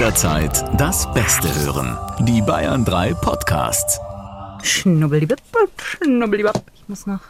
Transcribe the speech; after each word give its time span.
jederzeit 0.00 0.64
das 0.80 1.12
Beste 1.12 1.54
hören. 1.56 1.98
Die 2.20 2.40
Bayern 2.40 2.86
3 2.86 3.12
Podcasts. 3.12 4.00
Schnubbelibib, 4.62 5.36
schnubbelibab. 5.76 6.64
Ich 6.74 6.88
muss 6.88 7.06
noch. 7.06 7.20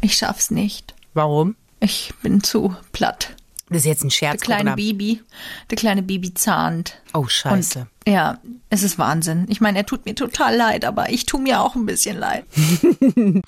Ich 0.00 0.16
schaff's 0.16 0.50
nicht. 0.50 0.94
Warum? 1.12 1.56
Ich 1.78 2.14
bin 2.22 2.42
zu 2.42 2.74
platt. 2.92 3.36
Das 3.68 3.80
ist 3.80 3.84
jetzt 3.84 4.02
ein 4.02 4.10
Scherz. 4.10 4.40
Der 4.40 4.46
kleine? 4.46 4.76
Bibi, 4.76 5.22
der 5.68 5.76
kleine 5.76 6.00
Bibi 6.00 6.32
zahnt. 6.32 6.94
Oh, 7.12 7.26
scheiße. 7.26 7.80
Und 7.80 7.88
ja, 8.10 8.38
es 8.70 8.82
ist 8.82 8.98
Wahnsinn. 8.98 9.44
Ich 9.50 9.60
meine, 9.60 9.76
er 9.76 9.84
tut 9.84 10.06
mir 10.06 10.14
total 10.14 10.56
leid, 10.56 10.86
aber 10.86 11.10
ich 11.10 11.26
tu 11.26 11.36
mir 11.36 11.60
auch 11.60 11.74
ein 11.74 11.84
bisschen 11.84 12.18
leid. 12.18 12.46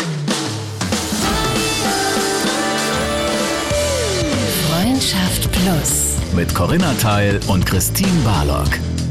Freundschaft 4.68 5.50
Plus. 5.52 6.17
Mit 6.34 6.54
Corinna 6.54 6.94
Teil 6.94 7.40
und 7.48 7.64
Christine 7.64 8.20
Barlock. 8.24 8.68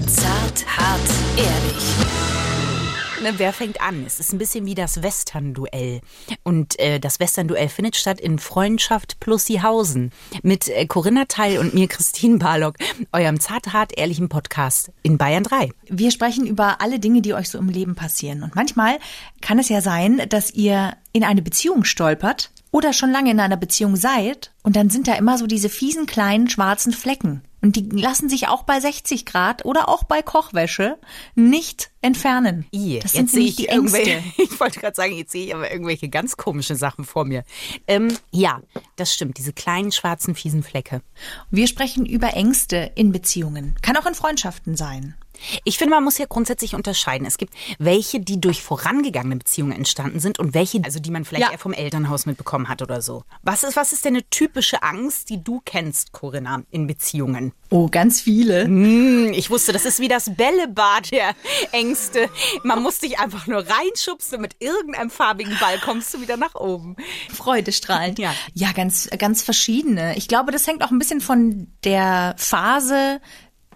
Zart, 0.07 0.65
hart, 0.78 1.01
ehrlich. 1.36 1.83
Ne, 3.24 3.33
wer 3.37 3.51
fängt 3.51 3.82
an? 3.82 4.04
Es 4.05 4.19
ist 4.19 4.32
ein 4.32 4.37
bisschen 4.37 4.65
wie 4.65 4.75
das 4.75 5.01
Western-Duell. 5.01 6.01
Und 6.43 6.79
äh, 6.79 7.00
das 7.00 7.19
Western-Duell 7.19 7.68
findet 7.68 7.96
statt 7.96 8.21
in 8.21 8.39
Freundschaft 8.39 9.19
Plussihausen. 9.19 10.11
Mit 10.43 10.69
äh, 10.69 10.86
Corinna 10.86 11.25
Teil 11.25 11.57
und 11.57 11.74
mir, 11.74 11.88
Christine 11.88 12.38
Barlock, 12.38 12.75
eurem 13.11 13.39
zart, 13.39 13.74
hart, 13.74 13.97
ehrlichen 13.97 14.29
Podcast 14.29 14.91
in 15.02 15.18
Bayern 15.18 15.43
3. 15.43 15.71
Wir 15.89 16.11
sprechen 16.11 16.46
über 16.46 16.79
alle 16.82 16.99
Dinge, 16.99 17.21
die 17.21 17.33
euch 17.33 17.49
so 17.49 17.57
im 17.57 17.69
Leben 17.69 17.96
passieren. 17.96 18.43
Und 18.43 18.55
manchmal 18.55 18.99
kann 19.41 19.60
es 19.60 19.69
ja 19.69 19.82
sein, 19.82 20.21
dass 20.29 20.52
ihr 20.52 20.93
in 21.11 21.24
eine 21.24 21.41
Beziehung 21.41 21.83
stolpert 21.83 22.52
oder 22.71 22.93
schon 22.93 23.11
lange 23.11 23.31
in 23.31 23.39
einer 23.39 23.57
Beziehung 23.57 23.95
seid 23.95 24.51
und 24.63 24.75
dann 24.75 24.89
sind 24.89 25.07
da 25.07 25.13
immer 25.15 25.37
so 25.37 25.47
diese 25.47 25.69
fiesen 25.69 26.05
kleinen 26.05 26.49
schwarzen 26.49 26.93
Flecken. 26.93 27.41
Und 27.59 27.75
die 27.75 27.89
lassen 27.89 28.29
sich 28.29 28.47
auch 28.47 28.63
bei 28.63 28.79
60 28.79 29.25
Grad 29.25 29.65
oder 29.65 29.89
auch 29.89 30.03
bei 30.03 30.21
Kochwäsche 30.21 30.97
nicht 31.33 31.89
entfernen. 32.02 32.67
I, 32.71 32.99
das 33.01 33.13
sind 33.13 33.33
nämlich 33.33 33.51
ich 33.51 33.55
die 33.55 33.67
Ängste. 33.69 33.99
ich 34.37 34.59
wollte 34.59 34.79
gerade 34.79 34.95
sagen, 34.95 35.15
jetzt 35.15 35.31
sehe 35.31 35.47
ich 35.47 35.55
aber 35.55 35.71
irgendwelche 35.71 36.07
ganz 36.07 36.37
komischen 36.37 36.75
Sachen 36.75 37.03
vor 37.03 37.25
mir. 37.25 37.43
Ähm, 37.87 38.15
ja, 38.31 38.61
das 38.95 39.13
stimmt, 39.13 39.37
diese 39.37 39.53
kleinen 39.53 39.91
schwarzen 39.91 40.35
fiesen 40.35 40.61
Flecke. 40.61 41.02
Wir 41.49 41.67
sprechen 41.67 42.05
über 42.05 42.35
Ängste 42.35 42.91
in 42.95 43.11
Beziehungen. 43.11 43.75
Kann 43.81 43.97
auch 43.97 44.05
in 44.05 44.15
Freundschaften 44.15 44.77
sein. 44.77 45.15
Ich 45.63 45.77
finde, 45.77 45.95
man 45.95 46.03
muss 46.03 46.17
ja 46.17 46.25
grundsätzlich 46.27 46.75
unterscheiden. 46.75 47.25
Es 47.27 47.38
gibt 47.38 47.53
welche, 47.80 48.19
die 48.19 48.39
durch 48.41 48.61
vorangegangene 48.61 49.38
Beziehungen 49.38 49.71
entstanden 49.73 50.19
sind 50.19 50.39
und 50.39 50.53
welche, 50.53 50.81
also 50.83 50.99
die 50.99 51.11
man 51.11 51.25
vielleicht 51.25 51.45
Ja. 51.45 51.52
eher 51.52 51.59
vom 51.59 51.73
Elternhaus 51.73 52.25
mitbekommen 52.25 52.69
hat 52.69 52.81
oder 52.81 53.02
so. 53.02 53.23
Was 53.43 53.63
ist, 53.63 53.75
was 53.75 53.93
ist 53.93 54.05
denn 54.05 54.15
eine 54.15 54.30
typische 54.30 54.83
Angst, 54.83 55.30
die 55.30 55.43
du 55.43 55.61
kennst, 55.65 56.11
Corinna, 56.11 56.63
in 56.71 56.88
Beziehungen? 56.88 57.53
Oh, 57.69 57.88
ganz 57.89 58.21
viele. 58.21 58.63
Hm, 58.63 59.33
ich 59.33 59.49
wusste, 59.49 59.73
das 59.73 59.85
ist 59.85 59.99
wie 59.99 60.08
das 60.08 60.33
Bällebad 60.35 61.11
der 61.11 61.35
Ängste. 61.71 62.30
Man 62.63 62.81
muss 62.81 62.99
dich 62.99 63.19
einfach 63.19 63.45
nur 63.47 63.59
reinschubsen 63.67 64.35
und 64.38 64.41
mit 64.41 64.55
irgendeinem 64.59 65.09
farbigen 65.09 65.58
Ball 65.59 65.77
kommst 65.80 66.13
du 66.13 66.21
wieder 66.21 66.38
nach 66.38 66.55
oben. 66.55 66.95
Freudestrahlend. 67.33 68.19
Ja. 68.19 68.33
ja, 68.53 68.71
ganz, 68.71 69.09
ganz 69.17 69.43
verschiedene. 69.43 70.17
Ich 70.17 70.27
glaube, 70.27 70.52
das 70.52 70.65
hängt 70.67 70.83
auch 70.83 70.91
ein 70.91 70.99
bisschen 70.99 71.21
von 71.21 71.67
der 71.83 72.35
Phase 72.38 73.19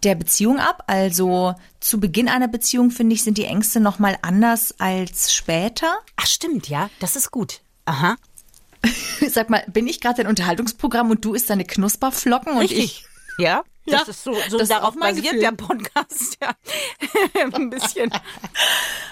der 0.04 0.16
Beziehung 0.16 0.60
ab. 0.60 0.84
Also 0.88 1.56
zu 1.80 2.00
Beginn 2.00 2.28
einer 2.30 2.48
Beziehung, 2.48 2.92
finde 2.92 3.16
ich, 3.16 3.24
sind 3.24 3.38
die 3.38 3.46
Ängste 3.46 3.80
nochmal 3.80 4.18
anders 4.22 4.76
als 4.80 5.34
später. 5.34 5.98
Ach, 6.18 6.26
stimmt, 6.28 6.70
ja, 6.70 6.90
das 7.00 7.16
ist 7.16 7.32
gut. 7.32 7.62
Aha. 7.86 8.16
Sag 9.30 9.50
mal, 9.50 9.64
bin 9.68 9.88
ich 9.88 10.02
gerade 10.02 10.22
ein 10.22 10.28
Unterhaltungsprogramm 10.28 11.12
und 11.12 11.24
du 11.24 11.34
isst 11.34 11.50
deine 11.50 11.66
Knusperflocken 11.66 12.54
und 12.58 12.72
ich. 12.72 13.04
Ja, 13.38 13.64
das 13.86 14.02
Ja, 14.02 14.08
ist 14.10 14.24
so, 14.24 14.36
so 14.50 14.58
das 14.58 14.70
darauf 14.70 14.96
basiert 14.96 15.26
Gefühl. 15.26 15.40
der 15.42 15.52
Podcast, 15.54 16.38
ja. 16.42 16.52
Ein 17.54 17.70
bisschen. 17.70 18.12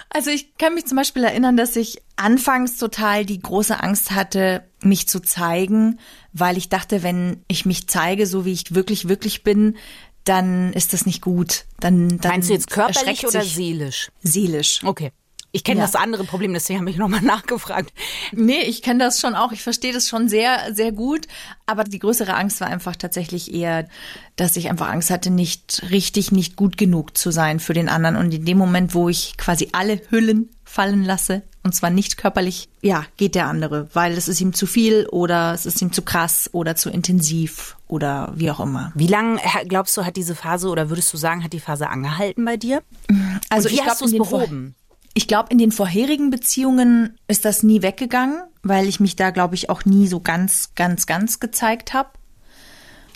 Also 0.09 0.29
ich 0.31 0.57
kann 0.57 0.73
mich 0.73 0.85
zum 0.85 0.97
Beispiel 0.97 1.23
erinnern, 1.23 1.55
dass 1.55 1.75
ich 1.75 2.01
anfangs 2.15 2.77
total 2.77 3.25
die 3.25 3.39
große 3.39 3.81
Angst 3.81 4.11
hatte, 4.11 4.67
mich 4.81 5.07
zu 5.07 5.19
zeigen, 5.19 5.99
weil 6.33 6.57
ich 6.57 6.69
dachte, 6.69 7.03
wenn 7.03 7.43
ich 7.47 7.65
mich 7.65 7.87
zeige, 7.87 8.25
so 8.27 8.43
wie 8.45 8.53
ich 8.53 8.73
wirklich, 8.75 9.07
wirklich 9.07 9.43
bin, 9.43 9.77
dann 10.29 10.71
ist 10.73 10.93
das 10.93 11.05
nicht 11.05 11.21
gut. 11.21 11.65
Dann, 11.79 12.19
dann 12.19 12.31
Meinst 12.33 12.49
du 12.49 12.53
jetzt 12.53 12.69
körperlich 12.69 13.25
oder 13.27 13.41
seelisch? 13.43 14.09
seelisch? 14.21 14.81
Okay. 14.83 15.11
Ich 15.51 15.63
kenne 15.63 15.79
Ja. 15.79 15.87
das 15.87 15.95
andere 15.95 16.25
Problem, 16.25 16.53
deswegen 16.53 16.79
habe 16.79 16.91
ich 16.91 16.97
nochmal 16.97 17.21
nachgefragt. 17.23 17.91
Nee, 18.31 18.61
ich 18.61 18.83
kenne 18.83 19.03
das 19.03 19.19
schon 19.19 19.33
auch. 19.33 19.51
Ich 19.51 19.63
verstehe 19.63 19.91
das 19.91 20.07
schon 20.07 20.29
sehr, 20.29 20.75
sehr 20.75 20.91
gut. 20.91 21.27
Aber 21.65 21.83
die 21.83 21.97
größere 21.97 22.35
Angst 22.35 22.61
war 22.61 22.67
einfach 22.67 22.95
tatsächlich 22.95 23.51
eher, 23.51 23.87
dass 24.35 24.55
ich 24.57 24.69
einfach 24.69 24.89
Angst 24.89 25.09
hatte, 25.09 25.31
nicht 25.31 25.81
richtig, 25.89 26.31
nicht 26.31 26.55
gut 26.55 26.77
genug 26.77 27.17
zu 27.17 27.31
sein 27.31 27.59
für 27.59 27.73
den 27.73 27.89
anderen. 27.89 28.15
Und 28.15 28.31
in 28.31 28.45
dem 28.45 28.59
Moment, 28.59 28.93
wo 28.93 29.09
ich 29.09 29.37
quasi 29.37 29.69
alle 29.71 29.99
Hüllen 30.11 30.51
fallen 30.69 31.03
lasse, 31.03 31.41
und 31.63 31.73
zwar 31.75 31.89
nicht 31.89 32.15
körperlich, 32.17 32.69
ja, 32.81 33.03
geht 33.17 33.35
der 33.35 33.47
andere, 33.47 33.89
weil 33.93 34.13
es 34.13 34.27
ist 34.27 34.39
ihm 34.39 34.53
zu 34.53 34.65
viel 34.65 35.07
oder 35.07 35.53
es 35.53 35.65
ist 35.65 35.81
ihm 35.81 35.91
zu 35.91 36.01
krass 36.03 36.49
oder 36.53 36.75
zu 36.75 36.89
intensiv 36.89 37.75
oder 37.87 38.31
wie 38.35 38.49
auch 38.51 38.59
immer. 38.59 38.91
Wie 38.95 39.07
lange 39.07 39.39
äh, 39.43 39.65
glaubst 39.65 39.97
du, 39.97 40.05
hat 40.05 40.15
diese 40.15 40.35
Phase 40.35 40.69
oder 40.69 40.89
würdest 40.89 41.11
du 41.11 41.17
sagen, 41.17 41.43
hat 41.43 41.53
die 41.53 41.59
Phase 41.59 41.89
angehalten 41.89 42.45
bei 42.45 42.55
dir? 42.57 42.83
Also 43.49 43.67
Und 43.67 43.73
wie 43.75 43.79
ich 43.79 43.85
hast 43.85 43.97
glaube, 43.97 43.99
du 43.99 44.05
es 44.05 44.11
in 44.11 44.17
den 44.17 44.25
vor- 44.25 44.39
behoben? 44.39 44.75
Ich 45.15 45.27
glaube, 45.27 45.49
in 45.51 45.57
den 45.57 45.71
vorherigen 45.71 46.29
Beziehungen 46.29 47.17
ist 47.27 47.43
das 47.43 47.63
nie 47.63 47.81
weggegangen, 47.81 48.43
weil 48.61 48.87
ich 48.87 48.99
mich 48.99 49.15
da, 49.15 49.31
glaube 49.31 49.55
ich, 49.55 49.69
auch 49.69 49.83
nie 49.83 50.07
so 50.07 50.19
ganz, 50.19 50.75
ganz, 50.75 51.07
ganz 51.07 51.39
gezeigt 51.39 51.93
habe. 51.93 52.09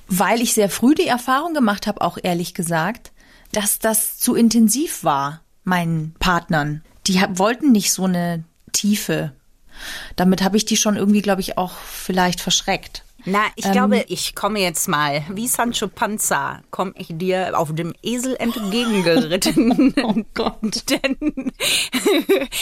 Weil 0.07 0.41
ich 0.41 0.53
sehr 0.53 0.69
früh 0.69 0.95
die 0.95 1.07
Erfahrung 1.07 1.53
gemacht 1.53 1.87
habe, 1.87 2.01
auch 2.01 2.17
ehrlich 2.21 2.53
gesagt, 2.55 3.11
dass 3.51 3.79
das 3.79 4.17
zu 4.17 4.33
intensiv 4.35 5.03
war, 5.03 5.41
meinen 5.63 6.13
Partnern. 6.19 6.83
Die 7.07 7.21
wollten 7.33 7.71
nicht 7.71 7.91
so 7.91 8.05
eine 8.05 8.43
Tiefe. 8.71 9.33
Damit 10.15 10.41
habe 10.41 10.57
ich 10.57 10.65
die 10.65 10.77
schon 10.77 10.95
irgendwie, 10.95 11.21
glaube 11.21 11.41
ich, 11.41 11.57
auch 11.57 11.73
vielleicht 11.77 12.41
verschreckt. 12.41 13.03
Na, 13.25 13.45
ich 13.55 13.71
glaube, 13.71 14.03
ich 14.09 14.35
komme 14.35 14.59
jetzt 14.59 14.89
mal, 14.89 15.23
wie 15.29 15.47
Sancho 15.47 15.87
Panza, 15.87 16.61
komme 16.71 16.91
ich 16.97 17.07
dir 17.09 17.57
auf 17.57 17.73
dem 17.73 17.93
Esel 18.03 18.35
entgegengeritten. 18.35 19.93
oh 20.03 20.15
Gott. 20.33 20.59
Denn 20.89 21.17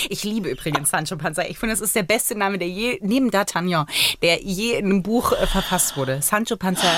ich 0.10 0.24
liebe 0.24 0.50
übrigens 0.50 0.92
Sancho 0.92 1.18
Panza. 1.18 1.44
Ich 1.46 1.58
finde, 1.58 1.74
es 1.74 1.82
ist 1.82 1.96
der 1.96 2.04
beste 2.04 2.36
Name, 2.36 2.60
der 2.60 2.70
je, 2.70 3.00
neben 3.02 3.32
D'Artagnan, 3.32 3.88
der 4.22 4.44
je 4.44 4.74
in 4.74 4.86
einem 4.86 5.04
Buch 5.04 5.32
äh, 5.32 5.48
verfasst 5.48 5.98
wurde. 5.98 6.22
Sancho 6.22 6.58
Panza, 6.58 6.92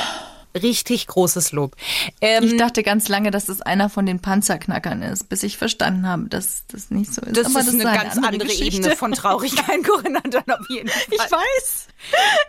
richtig 0.62 1.08
großes 1.08 1.52
Lob. 1.52 1.76
Ähm, 2.22 2.44
Ich 2.44 2.58
dachte 2.58 2.84
ganz 2.84 3.08
lange, 3.10 3.32
dass 3.32 3.46
das 3.46 3.62
einer 3.62 3.90
von 3.90 4.06
den 4.06 4.20
Panzerknackern 4.20 5.02
ist, 5.02 5.30
bis 5.30 5.44
ich 5.44 5.58
verstanden 5.58 6.08
habe, 6.08 6.30
dass 6.30 6.66
das 6.68 6.90
nicht 6.92 7.14
so 7.14 7.22
ist. 7.22 7.38
das 7.38 7.48
Aber 7.48 7.60
ist 7.62 7.70
eine 7.70 7.84
ganz 7.84 8.18
andere, 8.18 8.46
Geschichte. 8.48 8.78
Ebene 8.78 8.96
von 8.96 9.12
Traurigkeit, 9.14 9.84
Corinna, 9.84 10.22
dann 10.22 10.44
auf 10.60 10.70
jeden 10.70 10.90
Fall. 10.90 11.02
Ich 11.12 11.20
weiß. 11.20 11.88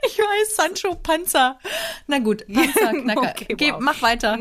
Ich 0.06 0.18
weiß, 0.18 0.56
Sancho 0.56 0.94
Panzer. 0.96 1.58
Na 2.06 2.18
gut, 2.18 2.44
Panzerknacker. 2.52 3.24
Okay, 3.34 3.54
Geh, 3.56 3.72
wow. 3.72 3.80
mach 3.80 4.02
weiter. 4.02 4.38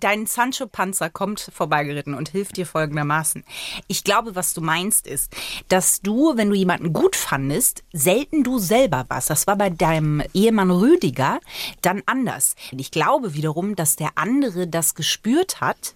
Dein 0.00 0.26
Sancho 0.26 0.66
Panzer 0.66 1.10
kommt 1.10 1.50
vorbeigeritten 1.52 2.14
und 2.14 2.28
hilft 2.28 2.56
dir 2.56 2.66
folgendermaßen. 2.66 3.44
Ich 3.88 4.04
glaube, 4.04 4.34
was 4.36 4.54
du 4.54 4.60
meinst 4.60 5.06
ist, 5.06 5.32
dass 5.68 6.00
du, 6.02 6.36
wenn 6.36 6.50
du 6.50 6.54
jemanden 6.56 6.92
gut 6.92 7.16
fandest, 7.16 7.82
selten 7.92 8.44
du 8.44 8.58
selber 8.58 9.06
warst. 9.08 9.30
Das 9.30 9.46
war 9.46 9.56
bei 9.56 9.70
deinem 9.70 10.22
Ehemann 10.34 10.70
Rüdiger 10.70 11.40
dann 11.82 12.02
anders. 12.06 12.54
Ich 12.76 12.90
glaube 12.98 13.34
wiederum, 13.34 13.76
dass 13.76 13.94
der 13.94 14.10
andere 14.16 14.66
das 14.66 14.96
gespürt 14.96 15.60
hat 15.60 15.94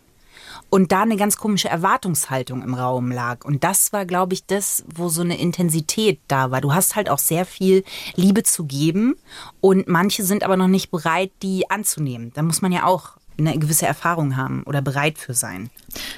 und 0.71 0.93
da 0.93 1.03
eine 1.03 1.17
ganz 1.17 1.37
komische 1.37 1.69
Erwartungshaltung 1.69 2.63
im 2.63 2.75
Raum 2.75 3.11
lag. 3.11 3.45
Und 3.45 3.65
das 3.65 3.93
war, 3.93 4.07
glaube 4.07 4.35
ich, 4.35 4.47
das, 4.47 4.85
wo 4.87 5.09
so 5.09 5.23
eine 5.23 5.37
Intensität 5.37 6.21
da 6.29 6.53
war. 6.53 6.61
Du 6.61 6.73
hast 6.73 6.95
halt 6.95 7.11
auch 7.11 7.19
sehr 7.19 7.45
viel 7.45 7.83
Liebe 8.15 8.45
zu 8.45 8.67
geben 8.67 9.17
und 9.61 9.89
manche 9.89 10.23
sind 10.23 10.45
aber 10.45 10.57
noch 10.57 10.69
nicht 10.69 10.93
bereit, 10.93 11.33
die 11.43 11.69
anzunehmen. 11.71 12.31
Da 12.35 12.43
muss 12.43 12.63
man 12.63 12.71
ja 12.71 12.87
auch 12.87 13.17
eine 13.47 13.59
gewisse 13.59 13.87
Erfahrung 13.87 14.37
haben 14.37 14.63
oder 14.65 14.83
bereit 14.83 15.19
für 15.19 15.35
sein. 15.35 15.71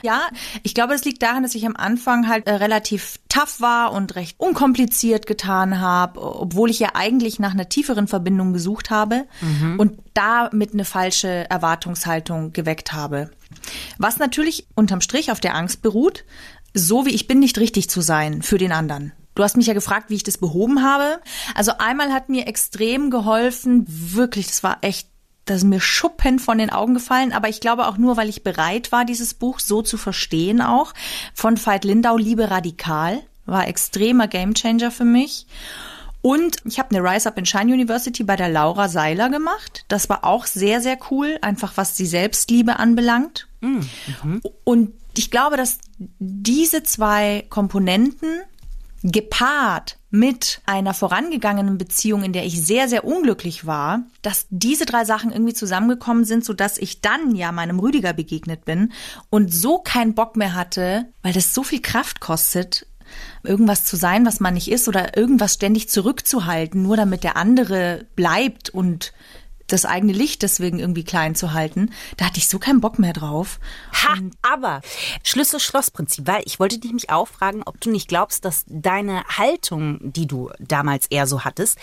Ja, 0.02 0.22
ich 0.62 0.74
glaube, 0.74 0.94
es 0.94 1.04
liegt 1.04 1.22
daran, 1.22 1.42
dass 1.42 1.54
ich 1.54 1.66
am 1.66 1.76
Anfang 1.76 2.28
halt 2.28 2.46
äh, 2.46 2.54
relativ 2.54 3.18
tough 3.28 3.60
war 3.60 3.92
und 3.92 4.14
recht 4.14 4.38
unkompliziert 4.38 5.26
getan 5.26 5.80
habe, 5.80 6.20
obwohl 6.20 6.70
ich 6.70 6.78
ja 6.78 6.90
eigentlich 6.94 7.38
nach 7.38 7.52
einer 7.52 7.68
tieferen 7.68 8.06
Verbindung 8.06 8.52
gesucht 8.52 8.90
habe 8.90 9.26
und 9.78 9.98
damit 10.14 10.72
eine 10.72 10.84
falsche 10.84 11.50
Erwartungshaltung 11.50 12.52
geweckt 12.52 12.92
habe. 12.92 13.30
Was 13.98 14.18
natürlich 14.18 14.66
unterm 14.74 15.00
Strich 15.00 15.32
auf 15.32 15.40
der 15.40 15.54
Angst 15.54 15.82
beruht, 15.82 16.24
so 16.74 17.06
wie 17.06 17.14
ich 17.14 17.26
bin, 17.26 17.38
nicht 17.38 17.58
richtig 17.58 17.88
zu 17.88 18.00
sein 18.00 18.42
für 18.42 18.58
den 18.58 18.72
anderen. 18.72 19.12
Du 19.34 19.42
hast 19.42 19.56
mich 19.56 19.66
ja 19.66 19.74
gefragt, 19.74 20.10
wie 20.10 20.14
ich 20.14 20.22
das 20.22 20.38
behoben 20.38 20.82
habe. 20.82 21.20
Also 21.54 21.72
einmal 21.78 22.12
hat 22.12 22.28
mir 22.28 22.46
extrem 22.46 23.10
geholfen, 23.10 23.84
wirklich, 23.88 24.46
das 24.46 24.62
war 24.62 24.78
echt 24.82 25.08
da 25.44 25.58
sind 25.58 25.68
mir 25.68 25.80
Schuppen 25.80 26.38
von 26.38 26.58
den 26.58 26.70
Augen 26.70 26.94
gefallen, 26.94 27.32
aber 27.32 27.48
ich 27.48 27.60
glaube 27.60 27.86
auch 27.86 27.98
nur, 27.98 28.16
weil 28.16 28.28
ich 28.28 28.42
bereit 28.42 28.92
war, 28.92 29.04
dieses 29.04 29.34
Buch 29.34 29.60
so 29.60 29.82
zu 29.82 29.96
verstehen 29.96 30.60
auch. 30.60 30.92
Von 31.34 31.64
Veit 31.64 31.84
Lindau, 31.84 32.16
Liebe 32.16 32.50
radikal, 32.50 33.22
war 33.46 33.68
extremer 33.68 34.28
Gamechanger 34.28 34.90
für 34.90 35.04
mich. 35.04 35.46
Und 36.22 36.56
ich 36.64 36.78
habe 36.78 36.96
eine 36.96 37.06
Rise 37.06 37.28
Up 37.28 37.36
in 37.36 37.44
Shine 37.44 37.74
University 37.74 38.24
bei 38.24 38.36
der 38.36 38.48
Laura 38.48 38.88
Seiler 38.88 39.28
gemacht. 39.28 39.84
Das 39.88 40.08
war 40.08 40.24
auch 40.24 40.46
sehr, 40.46 40.80
sehr 40.80 40.96
cool, 41.10 41.36
einfach 41.42 41.72
was 41.76 41.96
die 41.96 42.06
Selbstliebe 42.06 42.78
anbelangt. 42.78 43.46
Mhm. 43.60 44.40
Und 44.64 44.94
ich 45.18 45.30
glaube, 45.30 45.58
dass 45.58 45.78
diese 45.98 46.82
zwei 46.82 47.44
Komponenten 47.50 48.40
gepaart 49.02 49.98
mit 50.14 50.60
einer 50.64 50.94
vorangegangenen 50.94 51.76
Beziehung, 51.76 52.22
in 52.22 52.32
der 52.32 52.46
ich 52.46 52.64
sehr, 52.64 52.88
sehr 52.88 53.04
unglücklich 53.04 53.66
war, 53.66 54.04
dass 54.22 54.46
diese 54.48 54.86
drei 54.86 55.04
Sachen 55.04 55.32
irgendwie 55.32 55.54
zusammengekommen 55.54 56.24
sind, 56.24 56.44
so 56.44 56.52
dass 56.52 56.78
ich 56.78 57.00
dann 57.00 57.34
ja 57.34 57.50
meinem 57.50 57.80
Rüdiger 57.80 58.12
begegnet 58.12 58.64
bin 58.64 58.92
und 59.28 59.52
so 59.52 59.78
keinen 59.78 60.14
Bock 60.14 60.36
mehr 60.36 60.54
hatte, 60.54 61.06
weil 61.22 61.32
das 61.32 61.52
so 61.52 61.64
viel 61.64 61.82
Kraft 61.82 62.20
kostet, 62.20 62.86
irgendwas 63.42 63.84
zu 63.84 63.96
sein, 63.96 64.24
was 64.24 64.38
man 64.38 64.54
nicht 64.54 64.70
ist 64.70 64.86
oder 64.86 65.16
irgendwas 65.16 65.54
ständig 65.54 65.88
zurückzuhalten, 65.88 66.80
nur 66.80 66.96
damit 66.96 67.24
der 67.24 67.36
andere 67.36 68.06
bleibt 68.14 68.70
und 68.70 69.12
das 69.66 69.84
eigene 69.84 70.12
Licht 70.12 70.42
deswegen 70.42 70.78
irgendwie 70.78 71.04
klein 71.04 71.34
zu 71.34 71.52
halten. 71.52 71.90
Da 72.16 72.26
hatte 72.26 72.38
ich 72.38 72.48
so 72.48 72.58
keinen 72.58 72.80
Bock 72.80 72.98
mehr 72.98 73.12
drauf. 73.12 73.58
Ha, 73.92 74.18
aber 74.42 74.80
Schlüssel-Schloss-Prinzip, 75.22 76.26
weil 76.26 76.42
ich 76.44 76.60
wollte 76.60 76.78
dich 76.78 76.92
mich 76.92 77.10
auch 77.10 77.28
fragen, 77.28 77.62
ob 77.64 77.80
du 77.80 77.90
nicht 77.90 78.08
glaubst, 78.08 78.44
dass 78.44 78.64
deine 78.68 79.24
Haltung, 79.24 79.98
die 80.02 80.26
du 80.26 80.50
damals 80.58 81.06
eher 81.06 81.26
so 81.26 81.44
hattest, 81.44 81.78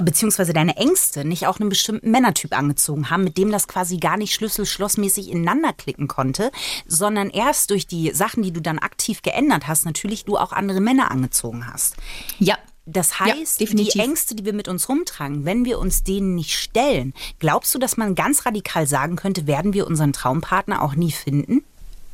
beziehungsweise 0.00 0.52
deine 0.52 0.76
Ängste 0.76 1.24
nicht 1.24 1.46
auch 1.46 1.60
einen 1.60 1.68
bestimmten 1.68 2.10
Männertyp 2.10 2.56
angezogen 2.56 3.10
haben, 3.10 3.24
mit 3.24 3.36
dem 3.36 3.50
das 3.50 3.68
quasi 3.68 3.98
gar 3.98 4.16
nicht 4.16 4.34
schlüssel-schlossmäßig 4.34 5.30
ineinander 5.30 5.72
klicken 5.72 6.08
konnte, 6.08 6.50
sondern 6.86 7.30
erst 7.30 7.70
durch 7.70 7.86
die 7.86 8.10
Sachen, 8.12 8.42
die 8.42 8.52
du 8.52 8.60
dann 8.60 8.78
aktiv 8.78 9.22
geändert 9.22 9.68
hast, 9.68 9.84
natürlich 9.84 10.24
du 10.24 10.36
auch 10.36 10.52
andere 10.52 10.80
Männer 10.80 11.10
angezogen 11.10 11.66
hast. 11.70 11.96
Ja, 12.38 12.56
das 12.84 13.20
heißt, 13.20 13.60
ja, 13.60 13.66
die 13.66 13.98
Ängste, 13.98 14.34
die 14.34 14.44
wir 14.44 14.52
mit 14.52 14.66
uns 14.66 14.88
rumtragen, 14.88 15.44
wenn 15.44 15.64
wir 15.64 15.78
uns 15.78 16.02
denen 16.02 16.34
nicht 16.34 16.58
stellen, 16.58 17.14
glaubst 17.38 17.74
du, 17.74 17.78
dass 17.78 17.96
man 17.96 18.14
ganz 18.14 18.44
radikal 18.44 18.86
sagen 18.86 19.16
könnte, 19.16 19.46
werden 19.46 19.72
wir 19.72 19.86
unseren 19.86 20.12
Traumpartner 20.12 20.82
auch 20.82 20.94
nie 20.94 21.12
finden? 21.12 21.64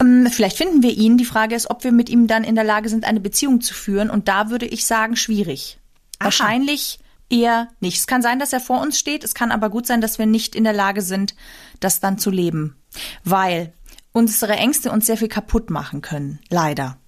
Ähm, 0.00 0.28
vielleicht 0.30 0.56
finden 0.56 0.82
wir 0.82 0.92
ihn. 0.92 1.16
Die 1.16 1.24
Frage 1.24 1.54
ist, 1.54 1.70
ob 1.70 1.84
wir 1.84 1.92
mit 1.92 2.08
ihm 2.08 2.26
dann 2.26 2.44
in 2.44 2.54
der 2.54 2.64
Lage 2.64 2.88
sind, 2.88 3.04
eine 3.04 3.20
Beziehung 3.20 3.60
zu 3.60 3.74
führen. 3.74 4.10
Und 4.10 4.28
da 4.28 4.50
würde 4.50 4.66
ich 4.66 4.84
sagen, 4.84 5.16
schwierig. 5.16 5.78
Aha. 6.18 6.26
Wahrscheinlich 6.26 6.98
eher 7.30 7.68
nicht. 7.80 7.98
Es 7.98 8.06
kann 8.06 8.22
sein, 8.22 8.38
dass 8.38 8.52
er 8.52 8.60
vor 8.60 8.80
uns 8.80 8.98
steht. 8.98 9.24
Es 9.24 9.34
kann 9.34 9.52
aber 9.52 9.70
gut 9.70 9.86
sein, 9.86 10.00
dass 10.00 10.18
wir 10.18 10.26
nicht 10.26 10.54
in 10.54 10.64
der 10.64 10.72
Lage 10.72 11.02
sind, 11.02 11.34
das 11.80 12.00
dann 12.00 12.18
zu 12.18 12.30
leben. 12.30 12.76
Weil 13.24 13.72
unsere 14.12 14.54
Ängste 14.54 14.90
uns 14.90 15.06
sehr 15.06 15.16
viel 15.16 15.28
kaputt 15.28 15.70
machen 15.70 16.02
können. 16.02 16.40
Leider. 16.48 16.98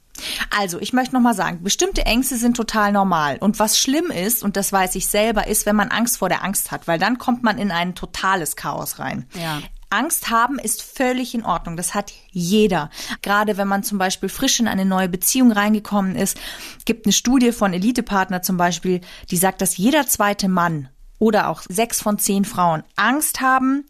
Also, 0.51 0.81
ich 0.81 0.93
möchte 0.93 1.15
nochmal 1.15 1.35
sagen, 1.35 1.63
bestimmte 1.63 2.07
Ängste 2.07 2.37
sind 2.37 2.57
total 2.57 2.93
normal. 2.93 3.39
Und 3.39 3.59
was 3.59 3.79
schlimm 3.79 4.11
ist, 4.11 4.43
und 4.43 4.57
das 4.57 4.73
weiß 4.73 4.95
ich 4.95 5.07
selber, 5.07 5.47
ist, 5.47 5.67
wenn 5.67 5.77
man 5.77 5.89
Angst 5.89 6.19
vor 6.19 6.29
der 6.29 6.45
Angst 6.45 6.71
hat, 6.71 6.89
weil 6.89 6.99
dann 6.99 7.19
kommt 7.19 7.43
man 7.43 7.59
in 7.59 7.71
ein 7.71 7.95
totales 7.95 8.57
Chaos 8.57 8.99
rein. 8.99 9.27
Ja. 9.35 9.61
Angst 9.91 10.31
haben 10.31 10.59
ist 10.59 10.83
völlig 10.83 11.35
in 11.35 11.45
Ordnung. 11.45 11.77
Das 11.77 11.95
hat 11.95 12.13
jeder. 12.31 12.91
Gerade 13.23 13.57
wenn 13.57 13.67
man 13.67 13.83
zum 13.83 13.99
Beispiel 13.99 14.29
frisch 14.29 14.61
in 14.61 14.69
eine 14.69 14.85
neue 14.85 15.09
Beziehung 15.09 15.51
reingekommen 15.51 16.15
ist, 16.15 16.39
gibt 16.85 17.07
eine 17.07 17.13
Studie 17.13 17.51
von 17.51 17.75
Elitepartner 17.75 18.41
zum 18.41 18.57
Beispiel, 18.57 19.01
die 19.31 19.37
sagt, 19.37 19.61
dass 19.61 19.77
jeder 19.77 20.07
zweite 20.07 20.49
Mann 20.49 20.89
oder 21.19 21.49
auch 21.49 21.63
sechs 21.69 22.01
von 22.01 22.19
zehn 22.19 22.45
Frauen 22.45 22.85
Angst 22.95 23.41
haben, 23.41 23.85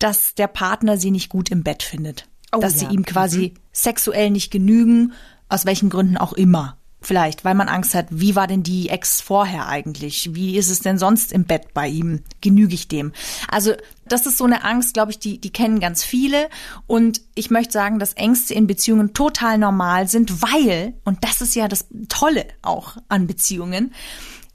dass 0.00 0.34
der 0.34 0.48
Partner 0.48 0.98
sie 0.98 1.12
nicht 1.12 1.28
gut 1.28 1.48
im 1.48 1.62
Bett 1.62 1.82
findet. 1.82 2.26
Oh, 2.52 2.58
dass 2.58 2.80
ja. 2.80 2.88
sie 2.88 2.94
ihm 2.94 3.04
quasi 3.04 3.54
mhm. 3.54 3.60
sexuell 3.72 4.30
nicht 4.30 4.50
genügen 4.50 5.12
aus 5.48 5.66
welchen 5.66 5.90
Gründen 5.90 6.16
auch 6.16 6.32
immer. 6.32 6.76
Vielleicht, 7.02 7.44
weil 7.44 7.54
man 7.54 7.68
Angst 7.68 7.94
hat, 7.94 8.06
wie 8.10 8.34
war 8.34 8.48
denn 8.48 8.64
die 8.64 8.88
Ex 8.88 9.20
vorher 9.20 9.68
eigentlich? 9.68 10.34
Wie 10.34 10.56
ist 10.56 10.70
es 10.70 10.80
denn 10.80 10.98
sonst 10.98 11.30
im 11.30 11.44
Bett 11.44 11.72
bei 11.72 11.86
ihm? 11.86 12.22
Genüge 12.40 12.74
ich 12.74 12.88
dem? 12.88 13.12
Also, 13.48 13.74
das 14.08 14.26
ist 14.26 14.38
so 14.38 14.44
eine 14.44 14.64
Angst, 14.64 14.94
glaube 14.94 15.12
ich, 15.12 15.20
die, 15.20 15.40
die 15.40 15.52
kennen 15.52 15.78
ganz 15.78 16.02
viele. 16.02 16.48
Und 16.88 17.20
ich 17.36 17.50
möchte 17.50 17.74
sagen, 17.74 18.00
dass 18.00 18.14
Ängste 18.14 18.54
in 18.54 18.66
Beziehungen 18.66 19.12
total 19.12 19.58
normal 19.58 20.08
sind, 20.08 20.42
weil, 20.42 20.94
und 21.04 21.22
das 21.22 21.42
ist 21.42 21.54
ja 21.54 21.68
das 21.68 21.86
Tolle 22.08 22.46
auch 22.62 22.96
an 23.08 23.28
Beziehungen, 23.28 23.94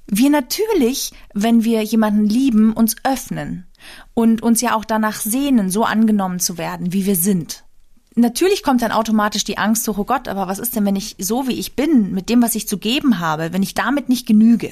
wir 0.08 0.30
natürlich, 0.30 1.14
wenn 1.34 1.64
wir 1.64 1.84
jemanden 1.84 2.26
lieben, 2.26 2.74
uns 2.74 2.98
öffnen 3.06 3.66
und 4.14 4.42
uns 4.42 4.60
ja 4.60 4.76
auch 4.76 4.84
danach 4.84 5.22
sehnen, 5.22 5.70
so 5.70 5.86
angenommen 5.86 6.42
zu 6.42 6.58
werden, 6.58 6.92
wie 6.92 7.06
wir 7.06 7.16
sind 7.16 7.64
natürlich 8.22 8.64
kommt 8.64 8.82
dann 8.82 8.92
automatisch 8.92 9.44
die 9.44 9.58
Angst 9.58 9.84
so, 9.84 9.96
oh 9.98 10.06
Gott, 10.06 10.28
aber 10.28 10.48
was 10.48 10.60
ist 10.60 10.76
denn, 10.76 10.86
wenn 10.86 10.96
ich 10.96 11.16
so 11.20 11.48
wie 11.48 11.60
ich 11.60 11.76
bin, 11.76 12.12
mit 12.14 12.30
dem, 12.30 12.42
was 12.42 12.56
ich 12.56 12.68
zu 12.68 12.78
geben 12.78 13.20
habe, 13.20 13.54
wenn 13.54 13.64
ich 13.64 13.74
damit 13.74 14.10
nicht 14.10 14.26
genüge? 14.26 14.72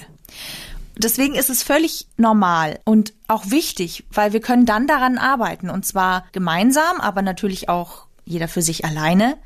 Deswegen 0.98 1.36
ist 1.36 1.50
es 1.50 1.63
völlig 1.63 2.07
normal 2.18 2.80
und 2.84 3.13
auch 3.28 3.51
wichtig, 3.51 4.06
weil 4.12 4.34
wir 4.34 4.42
können 4.42 4.66
dann 4.66 4.86
daran 4.86 5.18
arbeiten 5.18 5.69
und 5.69 5.86
zwar 5.86 6.25
gemeinsam, 6.34 7.00
aber 7.00 7.22
natürlich 7.22 7.69
auch 7.69 8.06
jeder 8.25 8.48
für 8.48 8.62
sich 8.62 8.86
alleine. 8.86 9.38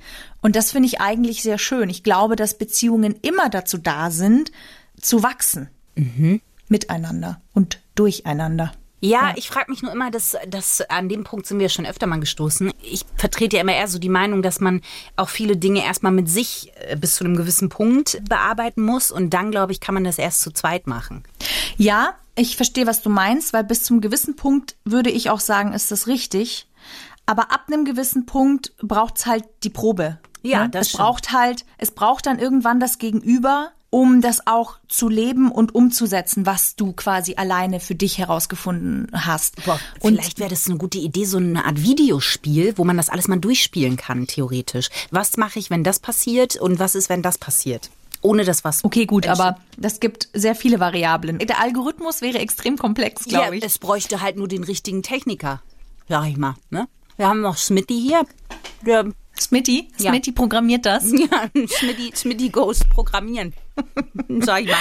Und 0.42 0.56
das 0.56 0.72
finde 0.72 0.88
ich 0.88 1.00
eigentlich 1.00 1.44
sehr 1.44 1.58
schön. 1.58 1.90
Ich 1.90 2.04
glaube, 2.04 2.36
dass 2.36 2.58
Beziehungen 2.58 3.16
immer 3.22 3.50
dazu 3.50 3.78
da 3.78 4.12
sind, 4.12 4.52
zu 5.00 5.24
wachsen. 5.24 5.70
Mhm. 5.96 6.42
Miteinander 6.68 7.40
und 7.54 7.80
durcheinander. 7.96 8.74
Ja, 9.04 9.30
ja. 9.30 9.34
ich 9.36 9.50
frage 9.50 9.70
mich 9.70 9.82
nur 9.82 9.92
immer, 9.92 10.12
dass, 10.12 10.38
dass 10.48 10.80
an 10.90 11.10
dem 11.10 11.26
Punkt 11.26 11.46
sind 11.46 11.60
wir 11.60 11.68
schon 11.68 11.86
öfter 11.86 12.08
mal 12.08 12.22
gestoßen. 12.22 12.72
Ich 12.82 13.06
vertrete 13.18 13.58
ja 13.58 13.62
immer 13.62 13.74
eher 13.74 13.90
so 13.90 14.00
die 14.00 14.08
Meinung, 14.08 14.42
dass 14.42 14.62
man 14.62 14.80
auch 15.18 15.28
viele 15.28 15.58
Dinge 15.58 15.84
erstmal 15.84 16.14
mit 16.14 16.30
sich 16.30 16.72
äh, 16.88 16.96
bis 16.96 17.16
zu 17.16 17.26
einem 17.26 17.36
gewissen 17.36 17.68
Punkt 17.68 18.22
bearbeiten 18.30 18.82
muss 18.82 19.12
und 19.12 19.32
dann, 19.32 19.52
glaube 19.52 19.74
ich, 19.74 19.82
kann 19.82 19.94
man 19.94 20.06
das 20.06 20.18
erst 20.18 20.40
zu 20.40 20.52
zweit 20.52 20.88
machen. 20.88 21.24
Ja, 21.76 22.16
ich 22.36 22.56
verstehe, 22.56 22.88
was 22.88 23.02
du 23.02 23.10
meinst, 23.10 23.52
weil 23.52 23.66
bis 23.66 23.84
zum 23.84 24.00
gewissen 24.00 24.38
Punkt 24.38 24.78
würde 24.86 25.12
ich 25.12 25.30
auch 25.30 25.42
sagen, 25.42 25.74
ist 25.74 25.92
das 25.92 26.08
richtig. 26.08 26.68
Aber 27.26 27.52
ab 27.52 27.66
einem 27.68 27.84
gewissen 27.84 28.26
Punkt 28.26 28.72
braucht's 28.78 29.26
halt 29.26 29.44
die 29.64 29.70
Probe. 29.70 30.18
Ja, 30.44 30.64
ne? 30.64 30.70
das 30.70 30.84
es 30.84 30.90
stimmt. 30.90 31.04
braucht 31.04 31.32
halt, 31.34 31.66
es 31.78 31.92
braucht 31.92 32.26
dann 32.26 32.40
irgendwann 32.40 32.80
das 32.80 33.00
Gegenüber, 33.00 33.74
um 33.94 34.22
das 34.22 34.48
auch 34.48 34.78
zu 34.88 35.08
leben 35.08 35.52
und 35.52 35.76
umzusetzen, 35.76 36.48
was 36.48 36.76
du 36.76 36.94
quasi 36.94 37.36
alleine 37.36 37.80
für 37.80 37.94
dich 37.94 38.18
herausgefunden 38.18 39.08
hast. 39.14 39.64
Boah, 39.66 39.80
vielleicht 40.02 40.40
wäre 40.40 40.50
das 40.50 40.68
eine 40.68 40.80
gute 40.80 40.98
Idee, 40.98 41.26
so 41.26 41.38
eine 41.38 41.64
Art 41.64 41.80
Videospiel, 41.80 42.74
wo 42.76 42.86
man 42.86 42.98
das 42.98 43.10
alles 43.10 43.28
mal 43.28 43.38
durchspielen 43.38 43.96
kann, 43.96 44.26
theoretisch. 44.26 44.90
Was 45.12 45.38
mache 45.38 45.60
ich, 45.60 45.70
wenn 45.70 45.84
das 45.84 46.00
passiert 46.00 46.56
und 46.56 46.80
was 46.80 46.96
ist, 46.96 47.10
wenn 47.10 47.22
das 47.22 47.38
passiert? 47.38 47.92
ohne 48.22 48.46
das 48.46 48.64
was. 48.64 48.86
Okay, 48.86 49.06
gut, 49.06 49.28
aber 49.28 49.58
das 49.78 50.00
gibt 50.00 50.30
sehr 50.34 50.56
viele 50.56 50.80
Variablen. 50.80 51.40
Der 51.40 51.60
Algorithmus 51.60 52.22
wäre 52.22 52.40
extrem 52.40 52.78
komplex, 52.78 53.26
glaube 53.26 53.48
ja, 53.48 53.52
ich. 53.52 53.64
Es 53.66 53.80
bräuchte 53.80 54.22
halt 54.22 54.38
nur 54.38 54.48
den 54.48 54.64
richtigen 54.64 55.04
Techniker, 55.04 55.62
sag 56.08 56.30
ich 56.30 56.38
mal. 56.38 56.56
Ne? 56.70 56.88
Wir 57.18 57.28
haben 57.28 57.42
noch 57.42 57.58
Smitty 57.58 58.00
hier, 58.00 58.26
der 58.86 59.12
Smitty? 59.38 59.90
Ja. 59.98 60.12
Smitty 60.12 60.32
programmiert 60.32 60.86
das? 60.86 61.12
Ja, 61.12 61.50
Smitty, 61.68 62.14
Smitty 62.16 62.48
goes 62.50 62.80
programmieren. 62.86 63.54
Sag 64.40 64.62
ich 64.62 64.68
mal. 64.70 64.78